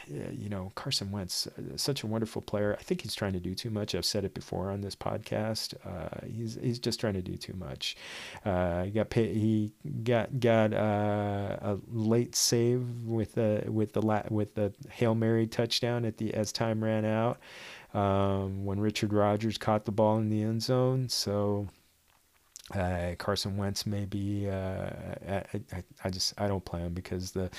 you 0.08 0.50
know, 0.50 0.72
Carson 0.76 1.12
Wentz, 1.12 1.48
uh, 1.48 1.78
such 1.78 2.04
a 2.04 2.08
wonderful 2.08 2.42
player. 2.42 2.76
I 2.80 2.84
think 2.84 3.02
he's 3.02 3.16
trying 3.16 3.34
to 3.34 3.39
do 3.39 3.56
too 3.56 3.70
much. 3.70 3.96
I've 3.96 4.06
said 4.06 4.26
it 4.26 4.34
before 4.34 4.70
on 4.70 4.82
this 4.82 4.96
podcast. 4.96 5.74
Uh, 5.86 6.28
he's 6.28 6.58
he's 6.62 6.80
just 6.80 7.00
trying 7.00 7.13
to 7.13 7.22
do 7.22 7.36
too 7.38 7.54
much. 7.54 7.96
Uh, 8.46 8.84
he 8.84 8.92
got 8.92 9.10
pay, 9.10 9.34
he 9.34 9.72
got 10.04 10.39
got 10.39 10.74
uh, 10.74 11.58
a 11.62 11.78
late 11.92 12.36
save 12.36 12.82
with 13.06 13.36
the 13.36 13.63
with 13.68 13.94
the 13.94 14.02
la- 14.02 14.24
with 14.30 14.56
the 14.56 14.74
hail 14.89 15.16
mary 15.16 15.48
touchdown 15.48 16.06
at 16.06 16.18
the 16.18 16.34
as 16.34 16.52
time 16.52 16.84
ran 16.84 17.06
out 17.06 17.39
um, 17.94 18.66
when 18.66 18.80
Richard 18.80 19.13
Rodgers 19.13 19.58
caught 19.58 19.86
the 19.86 19.92
ball 19.92 20.18
in 20.18 20.30
the 20.30 20.44
end 20.44 20.63
zone. 20.63 21.10
So. 21.10 21.68
Uh, 22.74 23.13
Carson 23.18 23.58
Wentz 23.58 23.86
may 23.86 24.06
be. 24.06 24.50
Uh, 24.50 24.89
I, 25.28 25.44
I, 25.54 25.84
I, 26.06 26.10
just 26.10 26.34
I 26.39 26.48
don't 26.48 26.63
play 26.63 26.80
him 26.80 26.94
because 26.94 27.32
the 27.32 27.52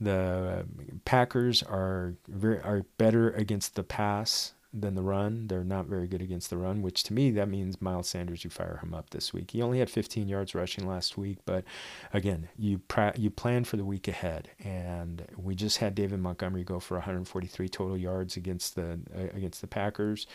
the 0.00 0.66
Packers 1.04 1.62
are 1.62 2.14
very 2.28 2.60
are 2.60 2.84
better 2.98 3.30
against 3.30 3.74
the 3.74 3.82
pass 3.82 4.54
than 4.74 4.94
the 4.94 5.02
run. 5.02 5.48
They're 5.48 5.64
not 5.64 5.86
very 5.86 6.06
good 6.06 6.22
against 6.22 6.48
the 6.48 6.56
run, 6.56 6.80
which 6.80 7.02
to 7.04 7.12
me 7.12 7.30
that 7.32 7.48
means 7.48 7.82
Miles 7.82 8.08
Sanders. 8.08 8.42
You 8.42 8.50
fire 8.50 8.80
him 8.82 8.94
up 8.94 9.10
this 9.10 9.32
week. 9.32 9.50
He 9.50 9.60
only 9.60 9.80
had 9.80 9.90
15 9.90 10.28
yards 10.28 10.54
rushing 10.54 10.86
last 10.86 11.18
week, 11.18 11.38
but 11.44 11.64
again, 12.12 12.48
you 12.58 12.78
pra- 12.78 13.14
you 13.16 13.30
plan 13.30 13.64
for 13.64 13.76
the 13.76 13.84
week 13.84 14.08
ahead, 14.08 14.50
and 14.64 15.26
we 15.36 15.54
just 15.54 15.78
had 15.78 15.94
David 15.94 16.20
Montgomery 16.20 16.64
go 16.64 16.80
for 16.80 16.94
143 16.96 17.68
total 17.68 17.96
yards 17.98 18.36
against 18.36 18.74
the 18.74 19.00
uh, 19.14 19.36
against 19.36 19.60
the 19.60 19.66
Packers. 19.66 20.26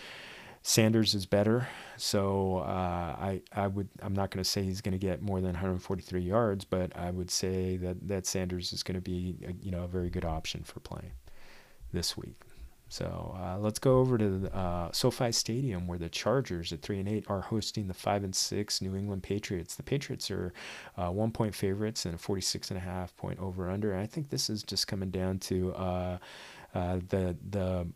Sanders 0.67 1.15
is 1.15 1.25
better, 1.25 1.65
so 1.95 2.58
uh, 2.58 3.15
I 3.17 3.41
I 3.53 3.67
would 3.67 3.88
I'm 4.01 4.12
not 4.12 4.32
going 4.32 4.43
to 4.43 4.49
say 4.49 4.63
he's 4.63 4.82
going 4.82 4.91
to 4.91 4.97
get 4.97 5.21
more 5.21 5.39
than 5.39 5.53
143 5.53 6.19
yards, 6.19 6.65
but 6.65 6.93
I 6.93 7.10
would 7.10 7.32
say 7.32 7.77
that 7.77 8.06
that 8.10 8.25
Sanders 8.25 8.73
is 8.73 8.84
going 8.84 8.95
to 8.95 9.01
be 9.01 9.38
a, 9.47 9.53
you 9.63 9.71
know 9.71 9.86
a 9.86 9.88
very 9.88 10.10
good 10.10 10.25
option 10.25 10.65
for 10.65 10.82
playing 10.82 11.13
this 11.93 12.17
week. 12.17 12.41
So 12.89 13.34
uh, 13.39 13.60
let's 13.60 13.80
go 13.80 13.99
over 13.99 14.17
to 14.17 14.39
the, 14.39 14.53
uh, 14.53 14.91
SoFi 14.91 15.32
Stadium 15.32 15.88
where 15.88 15.97
the 15.97 16.10
Chargers 16.10 16.73
at 16.73 16.82
three 16.82 16.99
and 16.99 17.08
eight 17.08 17.23
are 17.30 17.41
hosting 17.41 17.88
the 17.88 17.93
five 17.93 18.25
and 18.25 18.36
six 18.36 18.82
New 18.82 18.93
England 18.93 19.23
Patriots. 19.23 19.75
The 19.75 19.84
Patriots 19.84 20.30
are 20.30 20.51
uh, 20.97 21.12
one 21.12 21.32
point 21.32 21.56
favorites 21.56 22.06
and 22.06 22.15
a 22.15 22.17
46 22.17 22.71
and 22.71 22.77
a 22.77 22.82
half 22.82 23.15
point 23.15 23.39
over 23.39 23.69
under. 23.69 23.93
And 23.93 24.01
I 24.01 24.06
think 24.06 24.30
this 24.30 24.49
is 24.49 24.63
just 24.63 24.86
coming 24.86 25.12
down 25.12 25.39
to 25.39 25.73
uh, 25.75 26.17
uh, 26.75 26.99
the 27.08 27.38
the 27.51 27.88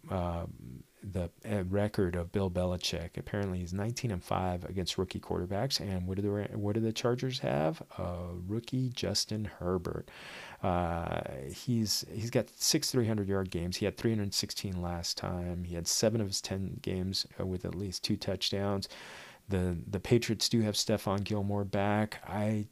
the 1.04 1.30
uh, 1.50 1.64
record 1.66 2.16
of 2.16 2.32
Bill 2.32 2.50
Belichick. 2.50 3.18
Apparently, 3.18 3.60
he's 3.60 3.74
19 3.74 4.12
and 4.12 4.24
five 4.24 4.66
against 4.66 4.98
rookie 4.98 5.20
quarterbacks. 5.20 5.80
And 5.80 6.08
what 6.08 6.18
do 6.18 6.22
the 6.22 6.58
what 6.58 6.76
do 6.76 6.82
the 6.82 6.94
Chargers 6.94 7.40
have? 7.40 7.82
A 7.98 8.16
rookie 8.48 8.90
Justin 8.90 9.46
Herbert. 9.46 10.10
Uh, 10.62 11.22
he's 11.54 12.06
he's 12.14 12.30
got 12.30 12.50
six 12.56 12.92
300 12.92 13.28
yard 13.28 13.50
games. 13.50 13.78
He 13.78 13.86
had 13.86 13.98
316 13.98 14.82
last 14.82 15.18
time. 15.18 15.64
He 15.64 15.76
had 15.76 15.88
seven 15.88 16.22
of 16.22 16.28
his 16.28 16.42
10 16.42 16.80
games 16.82 17.26
uh, 17.40 17.46
with 17.46 17.66
at 17.66 17.76
least 17.76 18.04
two 18.04 18.18
touchdowns 18.18 18.88
the 19.52 19.78
the 19.88 20.00
Patriots 20.00 20.50
do 20.50 20.62
have 20.62 20.76
Stephon 20.76 21.24
Gilmore 21.24 21.64
back. 21.64 22.20
I 22.28 22.66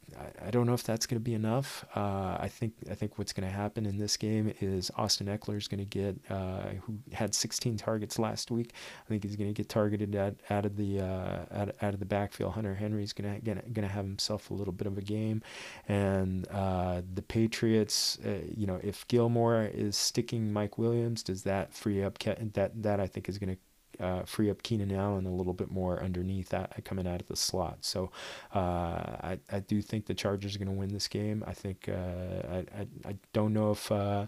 I 0.44 0.50
don't 0.50 0.66
know 0.66 0.74
if 0.74 0.84
that's 0.84 1.06
going 1.06 1.18
to 1.18 1.24
be 1.24 1.34
enough. 1.34 1.86
Uh, 1.96 2.38
I 2.40 2.48
think 2.48 2.74
I 2.90 2.96
think 2.96 3.20
what's 3.20 3.34
going 3.34 3.48
to 3.48 3.54
happen 3.56 3.86
in 3.86 3.98
this 3.98 4.18
game 4.18 4.54
is 4.62 4.90
Austin 4.96 5.28
Ekeler 5.28 5.58
is 5.58 5.68
going 5.68 5.80
to 5.80 5.86
get 5.86 6.20
uh, 6.30 6.70
who 6.82 6.98
had 7.12 7.36
16 7.36 7.78
targets 7.78 8.18
last 8.18 8.50
week. 8.50 8.74
I 9.06 9.10
think 9.10 9.24
he's 9.24 9.36
going 9.36 9.54
to 9.54 9.54
get 9.54 9.70
targeted 9.70 10.16
at, 10.16 10.36
out 10.50 10.66
of 10.66 10.78
the 10.78 11.02
uh, 11.02 11.46
out, 11.52 11.76
out 11.82 11.94
of 11.94 12.00
the 12.00 12.06
backfield. 12.06 12.54
Hunter 12.54 12.74
Henry's 12.76 13.14
going 13.14 13.42
to 13.42 13.46
going 13.46 13.74
to 13.74 13.94
have 13.94 14.06
himself 14.06 14.50
a 14.50 14.54
little 14.54 14.74
bit 14.74 14.88
of 14.88 14.98
a 14.98 15.02
game, 15.02 15.44
and 15.88 16.48
uh, 16.50 17.02
the 17.14 17.22
Patriots. 17.22 18.18
Uh, 18.26 18.40
you 18.56 18.66
know, 18.66 18.80
if 18.82 19.08
Gilmore 19.08 19.70
is 19.74 19.96
sticking 19.96 20.52
Mike 20.52 20.78
Williams, 20.78 21.22
does 21.24 21.44
that 21.44 21.74
free 21.74 22.02
up 22.02 22.18
that 22.20 22.82
that 22.82 23.00
I 23.00 23.08
think 23.08 23.28
is 23.30 23.38
going 23.38 23.56
to 23.56 23.62
uh, 24.00 24.24
free 24.24 24.50
up 24.50 24.64
Keenan 24.64 24.92
Allen 24.92 25.26
a 25.26 25.32
little 25.32 25.54
bit 25.54 25.72
more 25.72 26.02
underneath 26.02 26.50
that 26.50 26.84
coming 26.86 27.08
out 27.08 27.22
of 27.22 27.28
the 27.28 27.36
slot. 27.36 27.80
So 27.82 28.12
uh, 28.54 28.60
I, 28.60 29.40
I 29.52 29.60
do 29.60 29.82
think 29.82 30.06
the 30.06 30.14
Chargers 30.14 30.56
are 30.56 30.60
going 30.60 30.72
to 30.72 30.74
win 30.74 30.94
this 30.94 31.08
game. 31.08 31.44
I 31.48 31.54
think 31.54 31.90
uh, 31.90 32.48
I, 32.52 32.58
I, 32.58 32.88
I 33.06 33.16
don't 33.34 33.54
know 33.54 33.72
if 33.72 33.92
uh, 33.92 34.26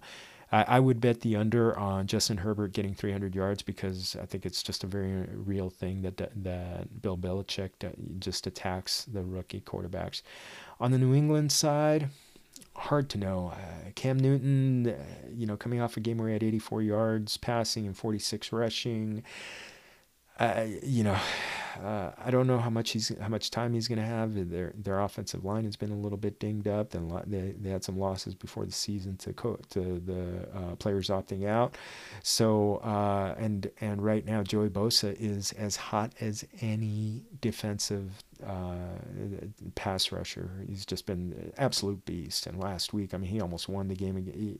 I, 0.52 0.64
I 0.64 0.80
would 0.80 1.00
bet 1.00 1.22
the 1.22 1.36
under 1.36 1.78
on 1.78 2.08
Justin 2.08 2.38
Herbert 2.38 2.74
getting 2.74 2.94
300 2.94 3.36
yards 3.36 3.62
because 3.62 4.16
I 4.22 4.26
think 4.26 4.46
it's 4.46 4.62
just 4.62 4.84
a 4.84 4.88
very 4.88 5.28
real 5.34 5.70
thing 5.70 6.02
that 6.02 6.18
that 6.18 7.02
Bill 7.02 7.18
Belichick 7.18 7.72
just 8.20 8.48
attacks 8.48 9.06
the 9.06 9.24
rookie 9.24 9.62
quarterbacks. 9.62 10.22
On 10.80 10.92
the 10.92 10.98
New 10.98 11.14
England 11.14 11.52
side, 11.52 12.10
hard 12.76 13.10
to 13.12 13.18
know. 13.18 13.54
Uh, 13.54 13.92
Cam 13.96 14.18
Newton, 14.18 14.90
uh, 14.90 14.96
you 15.34 15.46
know, 15.46 15.58
coming 15.58 15.82
off 15.82 15.98
a 15.98 16.00
game 16.00 16.18
where 16.18 16.28
he 16.28 16.34
had 16.34 16.44
84 16.44 16.82
yards 16.82 17.38
passing 17.38 17.86
and 17.86 17.96
46 17.96 18.52
rushing. 18.52 19.24
Uh, 20.40 20.66
you 20.82 21.04
know, 21.04 21.18
uh, 21.84 22.12
I 22.18 22.32
don't 22.32 22.48
know 22.48 22.58
how 22.58 22.70
much 22.70 22.92
he's 22.92 23.12
how 23.20 23.28
much 23.28 23.52
time 23.52 23.74
he's 23.74 23.88
going 23.88 24.00
to 24.00 24.06
have. 24.06 24.50
Their 24.50 24.74
their 24.76 25.00
offensive 25.00 25.46
line 25.46 25.66
has 25.66 25.76
been 25.76 25.92
a 25.92 25.96
little 25.96 26.18
bit 26.18 26.40
dinged 26.40 26.68
up, 26.68 26.94
and 26.94 27.12
they 27.28 27.54
they 27.60 27.70
had 27.70 27.84
some 27.84 27.98
losses 27.98 28.34
before 28.34 28.66
the 28.66 28.72
season 28.72 29.18
to 29.18 29.34
co- 29.34 29.60
to 29.70 30.00
the 30.00 30.48
uh, 30.58 30.76
players 30.76 31.10
opting 31.10 31.48
out. 31.48 31.76
So 32.24 32.78
uh, 32.78 33.36
and 33.38 33.70
and 33.80 34.04
right 34.04 34.26
now 34.26 34.44
Joey 34.44 34.70
Bosa 34.70 35.16
is 35.20 35.52
as 35.54 35.76
hot 35.76 36.14
as 36.20 36.46
any 36.60 37.24
defensive 37.40 38.24
uh, 38.46 39.46
pass 39.76 40.12
rusher. 40.12 40.64
He's 40.68 40.86
just 40.86 41.06
been 41.06 41.34
an 41.38 41.54
absolute 41.58 42.06
beast. 42.06 42.48
And 42.48 42.60
last 42.60 42.94
week, 42.94 43.14
I 43.14 43.18
mean, 43.18 43.30
he 43.30 43.42
almost 43.42 43.70
won 43.70 43.88
the 43.88 43.96
game. 43.96 44.18
He, 44.18 44.60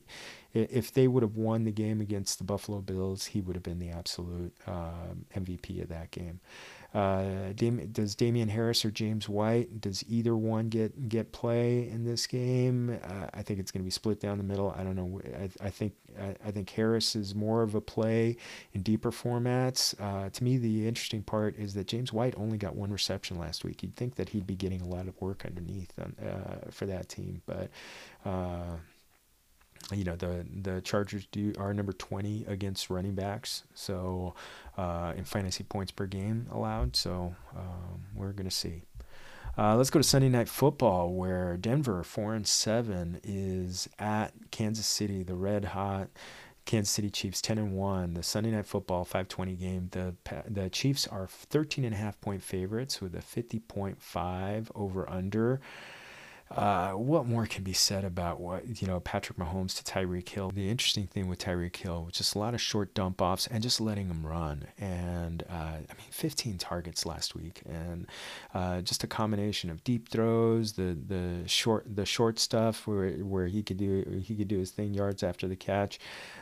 if 0.54 0.92
they 0.92 1.08
would 1.08 1.22
have 1.22 1.36
won 1.36 1.64
the 1.64 1.72
game 1.72 2.00
against 2.00 2.38
the 2.38 2.44
Buffalo 2.44 2.80
Bills, 2.80 3.26
he 3.26 3.40
would 3.40 3.56
have 3.56 3.62
been 3.62 3.78
the 3.78 3.90
absolute 3.90 4.52
MVP 4.66 5.82
of 5.82 5.88
that 5.88 6.10
game. 6.10 6.40
Uh, 6.94 7.52
does 7.92 8.14
Damien 8.14 8.50
Harris 8.50 8.84
or 8.84 8.90
James 8.90 9.26
White? 9.26 9.80
Does 9.80 10.04
either 10.08 10.36
one 10.36 10.68
get 10.68 11.08
get 11.08 11.32
play 11.32 11.88
in 11.88 12.04
this 12.04 12.26
game? 12.26 13.00
Uh, 13.02 13.28
I 13.32 13.42
think 13.42 13.60
it's 13.60 13.70
going 13.70 13.80
to 13.80 13.84
be 13.84 13.90
split 13.90 14.20
down 14.20 14.36
the 14.36 14.44
middle. 14.44 14.74
I 14.76 14.82
don't 14.82 14.96
know. 14.96 15.20
I, 15.38 15.66
I 15.66 15.70
think 15.70 15.94
I, 16.20 16.34
I, 16.44 16.50
think 16.50 16.68
Harris 16.68 17.16
is 17.16 17.34
more 17.34 17.62
of 17.62 17.74
a 17.74 17.80
play 17.80 18.36
in 18.74 18.82
deeper 18.82 19.10
formats. 19.10 19.94
Uh, 19.98 20.28
to 20.28 20.44
me, 20.44 20.58
the 20.58 20.86
interesting 20.86 21.22
part 21.22 21.56
is 21.56 21.72
that 21.74 21.86
James 21.86 22.12
White 22.12 22.34
only 22.36 22.58
got 22.58 22.76
one 22.76 22.92
reception 22.92 23.38
last 23.38 23.64
week. 23.64 23.82
You'd 23.82 23.96
think 23.96 24.16
that 24.16 24.28
he'd 24.28 24.46
be 24.46 24.56
getting 24.56 24.82
a 24.82 24.86
lot 24.86 25.08
of 25.08 25.18
work 25.18 25.46
underneath 25.46 25.92
on, 25.98 26.14
uh, 26.22 26.70
for 26.70 26.84
that 26.84 27.08
team, 27.08 27.40
but 27.46 27.70
uh, 28.26 28.76
you 29.90 30.04
know 30.04 30.16
the 30.16 30.46
the 30.62 30.80
Chargers 30.82 31.26
do 31.32 31.52
are 31.58 31.74
number 31.74 31.92
20 31.92 32.44
against 32.48 32.90
running 32.90 33.14
backs, 33.14 33.64
so 33.74 34.34
uh, 34.76 35.12
in 35.16 35.24
fantasy 35.24 35.64
points 35.64 35.90
per 35.90 36.06
game 36.06 36.46
allowed. 36.50 36.96
So 36.96 37.34
um, 37.56 38.02
we're 38.14 38.32
gonna 38.32 38.50
see. 38.50 38.82
Uh, 39.58 39.76
let's 39.76 39.90
go 39.90 39.98
to 39.98 40.02
Sunday 40.04 40.30
Night 40.30 40.48
Football, 40.48 41.12
where 41.12 41.56
Denver 41.56 42.02
four 42.02 42.34
and 42.34 42.46
seven 42.46 43.20
is 43.22 43.88
at 43.98 44.32
Kansas 44.50 44.86
City, 44.86 45.22
the 45.22 45.34
red 45.34 45.66
hot 45.66 46.08
Kansas 46.64 46.90
City 46.90 47.10
Chiefs 47.10 47.42
10 47.42 47.58
and 47.58 47.72
1 47.72 48.14
the 48.14 48.22
Sunday 48.22 48.50
night 48.50 48.66
football 48.66 49.04
520 49.04 49.54
game 49.54 49.88
the 49.90 50.14
the 50.48 50.70
Chiefs 50.70 51.06
are 51.06 51.26
13 51.26 51.84
and 51.84 51.94
a 51.94 51.96
half 51.96 52.20
point 52.20 52.42
favorites 52.42 53.00
with 53.00 53.14
a 53.14 53.18
50.5 53.18 54.70
over 54.74 55.08
under 55.10 55.60
uh, 56.56 56.92
what 56.92 57.26
more 57.26 57.46
can 57.46 57.64
be 57.64 57.72
said 57.72 58.04
about 58.04 58.40
what 58.40 58.82
you 58.82 58.86
know 58.86 59.00
Patrick 59.00 59.38
Mahomes 59.38 59.76
to 59.76 59.90
Tyreek 59.90 60.28
Hill? 60.28 60.50
The 60.50 60.68
interesting 60.68 61.06
thing 61.06 61.28
with 61.28 61.38
Tyreek 61.38 61.74
Hill, 61.76 62.04
was 62.04 62.14
just 62.14 62.34
a 62.34 62.38
lot 62.38 62.52
of 62.52 62.60
short 62.60 62.94
dump 62.94 63.22
offs 63.22 63.46
and 63.46 63.62
just 63.62 63.80
letting 63.80 64.08
him 64.08 64.26
run. 64.26 64.66
And 64.78 65.44
uh, 65.48 65.54
I 65.54 65.94
mean, 65.96 66.10
15 66.10 66.58
targets 66.58 67.06
last 67.06 67.34
week, 67.34 67.62
and 67.66 68.06
uh, 68.52 68.82
just 68.82 69.02
a 69.02 69.06
combination 69.06 69.70
of 69.70 69.82
deep 69.84 70.08
throws, 70.08 70.72
the 70.72 70.96
the 71.06 71.48
short 71.48 71.86
the 71.94 72.04
short 72.04 72.38
stuff 72.38 72.86
where 72.86 73.12
where 73.12 73.46
he 73.46 73.62
could 73.62 73.78
do 73.78 74.22
he 74.22 74.34
could 74.34 74.48
do 74.48 74.58
his 74.58 74.70
thing 74.70 74.92
yards 74.92 75.22
after 75.22 75.48
the 75.48 75.56
catch. 75.56 75.98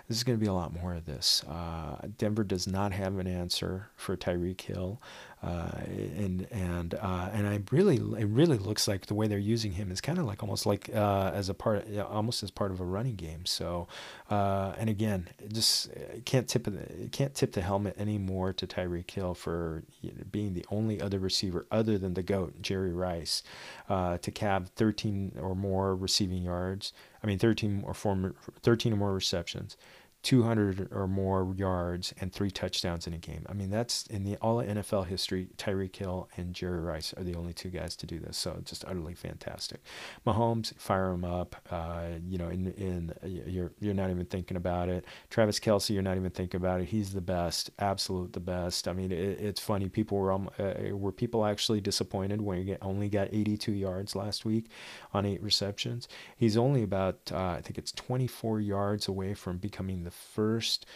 This 0.09 0.17
is 0.17 0.25
going 0.25 0.39
to 0.39 0.43
be 0.43 0.49
a 0.49 0.53
lot 0.53 0.73
more 0.73 0.95
of 0.95 1.05
this. 1.05 1.45
Uh, 1.45 2.09
Denver 2.19 2.43
does 2.43 2.67
not 2.67 2.91
have 2.93 3.19
an 3.19 3.29
answer 3.29 3.91
for 3.95 4.17
Tyreek 4.17 4.61
Hill. 4.61 5.01
Uh, 5.43 5.71
and 6.19 6.47
and 6.51 6.95
uh, 6.95 7.31
and 7.33 7.47
I 7.47 7.63
really 7.71 7.97
it 7.97 8.27
really 8.27 8.59
looks 8.59 8.87
like 8.87 9.07
the 9.07 9.15
way 9.15 9.27
they're 9.27 9.39
using 9.39 9.73
him 9.73 9.91
is 9.91 10.03
kind 10.03 10.19
of 10.19 10.27
like 10.27 10.43
almost 10.43 10.67
like 10.67 10.91
uh, 10.95 11.31
as 11.35 11.49
a 11.49 11.55
part 11.55 11.87
almost 11.99 12.43
as 12.43 12.51
part 12.51 12.71
of 12.71 12.81
a 12.81 12.85
running 12.85 13.17
game. 13.17 13.47
So 13.47 13.89
uh, 14.29 14.75
and 14.79 14.91
again, 14.91 15.29
just 15.51 15.89
can't 16.27 16.47
tip 16.47 16.69
can't 17.13 17.35
tip 17.35 17.53
the 17.53 17.63
helmet 17.63 17.97
anymore 17.99 18.53
to 18.53 18.67
Tyreek 18.67 19.11
Hill 19.11 19.33
for 19.33 19.83
being 20.31 20.53
the 20.53 20.67
only 20.71 21.01
other 21.01 21.19
receiver 21.19 21.65
other 21.71 21.97
than 21.97 22.13
the 22.13 22.23
goat 22.23 22.61
Jerry 22.61 22.93
Rice 22.93 23.43
uh, 23.89 24.19
to 24.19 24.33
have 24.41 24.69
13 24.71 25.39
or 25.41 25.55
more 25.55 25.97
receiving 25.97 26.43
yards. 26.43 26.93
I 27.23 27.27
mean 27.27 27.39
13 27.39 27.83
or 27.87 27.95
four, 27.95 28.35
13 28.63 28.93
or 28.93 28.97
more 28.97 29.15
receptions. 29.15 29.79
200 30.23 30.89
or 30.93 31.07
more 31.07 31.55
yards 31.57 32.13
and 32.21 32.33
three 32.33 32.51
touchdowns 32.51 33.07
in 33.07 33.15
a 33.15 33.19
game. 33.19 33.47
I 33.49 33.55
mean, 33.55 33.71
that's 33.71 34.07
in 34.09 34.25
the 34.25 34.37
all 34.37 34.59
NFL 34.59 35.07
history. 35.07 35.49
Tyreek 35.57 35.97
Hill 35.97 36.29
and 36.37 36.55
Jerry 36.55 36.81
Rice 36.81 37.15
are 37.17 37.25
the 37.25 37.35
only 37.35 37.55
two 37.55 37.71
guys 37.71 37.97
to 37.97 38.07
do 38.07 38.19
this. 38.19 38.37
So 38.37 38.61
just 38.65 38.85
utterly 38.85 39.15
fantastic. 39.15 39.81
Mahomes, 40.27 40.77
fire 40.79 41.13
him 41.13 41.25
up. 41.25 41.57
Uh, 41.71 42.19
you 42.29 42.37
know, 42.37 42.49
in 42.49 42.73
in 42.73 43.15
you're 43.25 43.73
you're 43.81 43.95
not 43.95 44.11
even 44.11 44.27
thinking 44.27 44.59
about 44.59 44.91
it. 44.91 45.07
Travis 45.31 45.59
Kelce, 45.59 45.91
you're 45.91 46.03
not 46.03 46.17
even 46.17 46.31
thinking 46.31 46.61
about 46.61 46.83
it. 46.83 46.89
He's 46.89 47.15
the 47.15 47.23
best, 47.23 47.71
absolute 47.79 48.35
the 48.35 48.41
best. 48.41 48.89
I 48.89 48.93
mean, 48.93 49.13
it, 49.13 49.41
it's 49.41 49.61
funny. 49.61 49.89
People 49.89 50.19
were 50.19 50.33
um, 50.33 50.51
uh, 50.59 50.95
were 50.95 51.13
people 51.13 51.47
actually 51.47 51.81
disappointed 51.81 52.43
when 52.43 52.67
he 52.67 52.77
only 52.83 53.09
got 53.09 53.29
82 53.33 53.73
yards 53.73 54.15
last 54.15 54.45
week 54.45 54.67
on 55.15 55.25
eight 55.25 55.43
receptions. 55.43 56.09
He's 56.37 56.59
only 56.59 56.83
about 56.83 57.33
uh, 57.33 57.39
I 57.39 57.63
think 57.63 57.79
it's 57.79 57.93
24 57.93 58.61
yards 58.61 59.09
away 59.09 59.33
from 59.33 59.57
becoming 59.57 60.05
the 60.05 60.10
the 60.11 60.17
first 60.17 60.87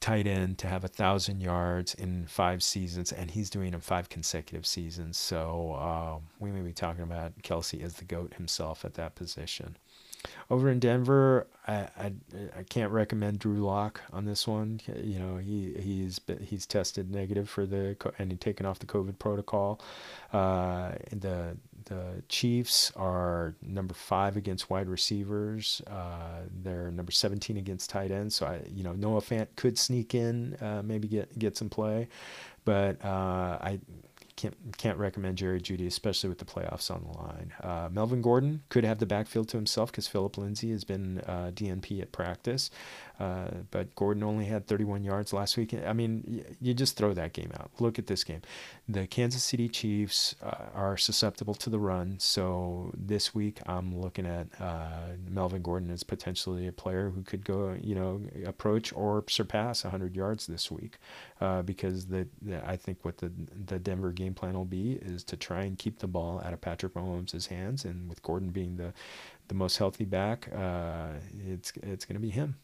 tight 0.00 0.26
end 0.26 0.58
to 0.58 0.66
have 0.66 0.84
a 0.84 0.88
thousand 0.88 1.40
yards 1.40 1.94
in 1.94 2.26
five 2.26 2.62
seasons, 2.62 3.12
and 3.12 3.30
he's 3.30 3.48
doing 3.48 3.72
it 3.72 3.82
five 3.82 4.08
consecutive 4.08 4.66
seasons. 4.66 5.16
So 5.16 5.74
um, 5.76 6.24
we 6.38 6.50
may 6.50 6.60
be 6.60 6.72
talking 6.72 7.04
about 7.04 7.40
Kelce 7.42 7.82
as 7.82 7.94
the 7.94 8.04
goat 8.04 8.34
himself 8.34 8.84
at 8.84 8.94
that 8.94 9.14
position. 9.14 9.76
Over 10.50 10.70
in 10.70 10.78
Denver, 10.78 11.46
I, 11.66 11.88
I, 11.98 12.12
I 12.58 12.62
can't 12.68 12.92
recommend 12.92 13.38
Drew 13.38 13.64
Lock 13.64 14.02
on 14.12 14.26
this 14.26 14.46
one. 14.46 14.80
You 15.02 15.18
know, 15.18 15.36
he 15.38 15.72
he's 15.80 16.20
he's 16.42 16.66
tested 16.66 17.10
negative 17.10 17.48
for 17.48 17.64
the 17.64 17.96
and 18.18 18.30
he's 18.30 18.40
taken 18.40 18.66
off 18.66 18.78
the 18.78 18.86
COVID 18.86 19.18
protocol. 19.18 19.80
Uh, 20.32 20.92
the 21.10 21.56
the 21.86 22.22
Chiefs 22.28 22.92
are 22.96 23.54
number 23.62 23.94
five 23.94 24.36
against 24.36 24.68
wide 24.68 24.88
receivers. 24.88 25.80
Uh, 25.86 26.42
they're 26.62 26.90
number 26.90 27.12
17 27.12 27.56
against 27.56 27.90
tight 27.90 28.10
ends. 28.10 28.36
So 28.36 28.46
I, 28.46 28.60
you 28.70 28.82
know, 28.82 28.92
Noah 28.92 29.20
Fant 29.20 29.48
could 29.56 29.78
sneak 29.78 30.14
in, 30.14 30.54
uh, 30.60 30.82
maybe 30.84 31.08
get 31.08 31.38
get 31.38 31.56
some 31.56 31.70
play, 31.70 32.08
but 32.64 33.02
uh, 33.04 33.58
I 33.60 33.80
can't 34.36 34.56
can't 34.76 34.98
recommend 34.98 35.38
Jerry 35.38 35.60
Jeudy, 35.60 35.86
especially 35.86 36.28
with 36.28 36.38
the 36.38 36.44
playoffs 36.44 36.90
on 36.90 37.04
the 37.04 37.18
line. 37.18 37.52
Uh, 37.62 37.88
Melvin 37.90 38.22
Gordon 38.22 38.62
could 38.68 38.84
have 38.84 38.98
the 38.98 39.06
backfield 39.06 39.48
to 39.50 39.56
himself 39.56 39.90
because 39.90 40.08
Phillip 40.08 40.36
Lindsay 40.36 40.70
has 40.70 40.84
been 40.84 41.18
uh, 41.20 41.50
DNP 41.54 42.00
at 42.02 42.12
practice, 42.12 42.70
uh, 43.20 43.48
but 43.70 43.94
Gordon 43.94 44.24
only 44.24 44.46
had 44.46 44.66
31 44.66 45.04
yards 45.04 45.32
last 45.32 45.56
week. 45.56 45.74
I 45.86 45.92
mean, 45.92 46.44
you 46.60 46.74
just 46.74 46.96
throw 46.96 47.12
that 47.14 47.32
game 47.32 47.52
out. 47.58 47.70
Look 47.78 47.98
at 47.98 48.06
this 48.06 48.24
game. 48.24 48.42
The 48.88 49.06
Kansas 49.06 49.44
City 49.44 49.68
Chiefs 49.68 50.34
uh, 50.42 50.66
are 50.74 50.96
susceptible 50.96 51.54
to 51.54 51.70
the 51.70 51.78
run, 51.78 52.18
so 52.18 52.90
this 52.96 53.34
week 53.34 53.60
I'm 53.66 54.00
looking 54.00 54.26
at 54.26 54.48
uh, 54.60 55.14
Melvin 55.28 55.62
Gordon 55.62 55.90
as 55.90 56.02
potentially 56.02 56.66
a 56.66 56.72
player 56.72 57.10
who 57.10 57.22
could 57.22 57.44
go, 57.44 57.76
you 57.80 57.94
know, 57.94 58.20
approach 58.44 58.92
or 58.92 59.24
surpass 59.28 59.84
100 59.84 60.16
yards 60.16 60.46
this 60.46 60.70
week, 60.70 60.98
uh, 61.40 61.62
because 61.62 62.06
the, 62.06 62.26
the 62.42 62.66
I 62.68 62.76
think 62.76 63.04
what 63.04 63.18
the 63.18 63.30
the 63.66 63.78
Denver 63.78 64.10
game 64.10 64.34
plan 64.34 64.54
will 64.54 64.64
be 64.64 64.98
is 65.00 65.22
to 65.24 65.36
try 65.36 65.62
and 65.62 65.78
keep 65.78 66.00
the 66.00 66.08
ball 66.08 66.42
out 66.44 66.52
of 66.52 66.60
Patrick 66.60 66.94
Mahomes' 66.94 67.46
hands, 67.46 67.84
and 67.84 68.08
with 68.08 68.22
Gordon 68.22 68.50
being 68.50 68.76
the 68.76 68.92
the 69.48 69.54
most 69.54 69.76
healthy 69.76 70.04
back, 70.04 70.48
uh, 70.54 71.08
it's 71.46 71.72
it's 71.82 72.04
going 72.04 72.16
to 72.16 72.20
be 72.20 72.30
him. 72.30 72.56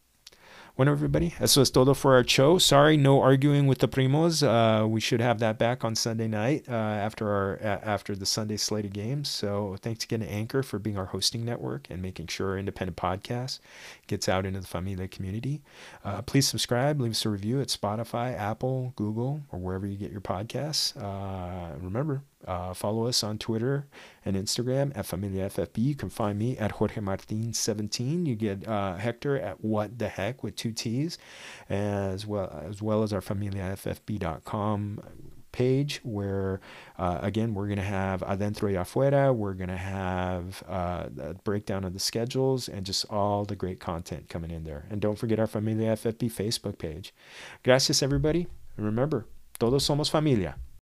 Bueno, 0.81 0.93
everybody, 0.93 1.35
eso 1.39 1.61
es 1.61 1.69
todo 1.69 1.93
for 1.93 2.15
our 2.15 2.27
show. 2.27 2.57
Sorry, 2.57 2.97
no 2.97 3.21
arguing 3.21 3.67
with 3.67 3.81
the 3.81 3.87
primos. 3.87 4.43
Uh, 4.43 4.89
we 4.89 4.99
should 4.99 5.21
have 5.21 5.39
that 5.41 5.59
back 5.59 5.85
on 5.85 5.95
Sunday 5.95 6.27
night 6.27 6.65
uh, 6.71 6.73
after 6.73 7.29
our 7.29 7.59
after 7.63 8.17
the 8.17 8.25
Sunday 8.25 8.57
slate 8.57 8.87
of 8.87 8.95
games. 8.95 9.29
So 9.29 9.77
thanks 9.83 10.05
again 10.05 10.21
to 10.21 10.27
Anchor 10.27 10.63
for 10.63 10.79
being 10.79 10.97
our 10.97 11.05
hosting 11.05 11.45
network 11.45 11.89
and 11.91 12.01
making 12.01 12.29
sure 12.29 12.53
our 12.53 12.59
independent 12.59 12.97
podcast 12.97 13.59
gets 14.07 14.27
out 14.27 14.47
into 14.47 14.59
the 14.61 14.67
Familia 14.67 15.07
community. 15.07 15.61
Uh, 16.03 16.23
please 16.23 16.49
subscribe, 16.49 16.99
leave 16.99 17.11
us 17.11 17.27
a 17.27 17.29
review 17.29 17.61
at 17.61 17.69
Spotify, 17.69 18.35
Apple, 18.35 18.95
Google, 18.97 19.43
or 19.53 19.59
wherever 19.59 19.87
you 19.87 19.99
get 19.99 20.11
your 20.11 20.23
podcasts. 20.23 20.97
Uh, 20.97 21.77
remember, 21.79 22.23
uh, 22.47 22.75
follow 22.75 23.07
us 23.07 23.23
on 23.23 23.39
Twitter 23.39 23.87
and 24.25 24.37
Instagram 24.37 24.97
at 24.97 25.07
Familia 25.07 25.49
FFB. 25.49 25.79
You 25.79 25.95
can 25.95 26.11
find 26.11 26.39
me 26.39 26.57
at 26.59 26.73
Jorge 26.73 27.01
Martin 27.01 27.53
17. 27.53 28.27
You 28.27 28.35
get 28.35 28.67
uh, 28.67 28.97
Hector 28.97 29.39
at 29.39 29.63
What 29.63 29.99
the 29.99 30.09
Heck 30.09 30.43
with 30.43 30.57
two 30.57 30.73
T's, 30.73 31.19
as 31.69 32.27
well 32.27 32.65
as 32.69 32.83
well 32.83 33.03
as 33.03 33.13
our 33.13 33.21
FamiliaFFB.com 33.21 35.03
page 35.53 36.01
where 36.05 36.61
uh, 36.97 37.19
again 37.23 37.55
we're 37.55 37.67
going 37.67 37.77
to 37.77 37.83
have 37.83 38.23
adentro 38.23 38.73
y 38.73 38.75
afuera. 38.75 39.35
We're 39.35 39.55
going 39.55 39.71
to 39.71 39.77
have 39.77 40.63
uh, 40.69 41.09
a 41.21 41.35
breakdown 41.35 41.85
of 41.85 41.93
the 41.93 41.99
schedules 41.99 42.69
and 42.69 42.87
just 42.87 43.05
all 43.11 43.45
the 43.45 43.57
great 43.57 43.81
content 43.81 44.29
coming 44.29 44.51
in 44.51 44.65
there. 44.65 44.87
And 44.91 45.01
don't 45.01 45.19
forget 45.19 45.41
our 45.41 45.47
familia 45.47 45.97
ffb 45.97 46.31
facebook 46.31 46.79
page. 46.79 47.13
Gracias 47.65 48.03
everybody. 48.03 48.47
And 48.77 48.87
remember 48.87 49.27
todos 49.59 49.87
somos 49.87 50.09
familia 50.09 50.57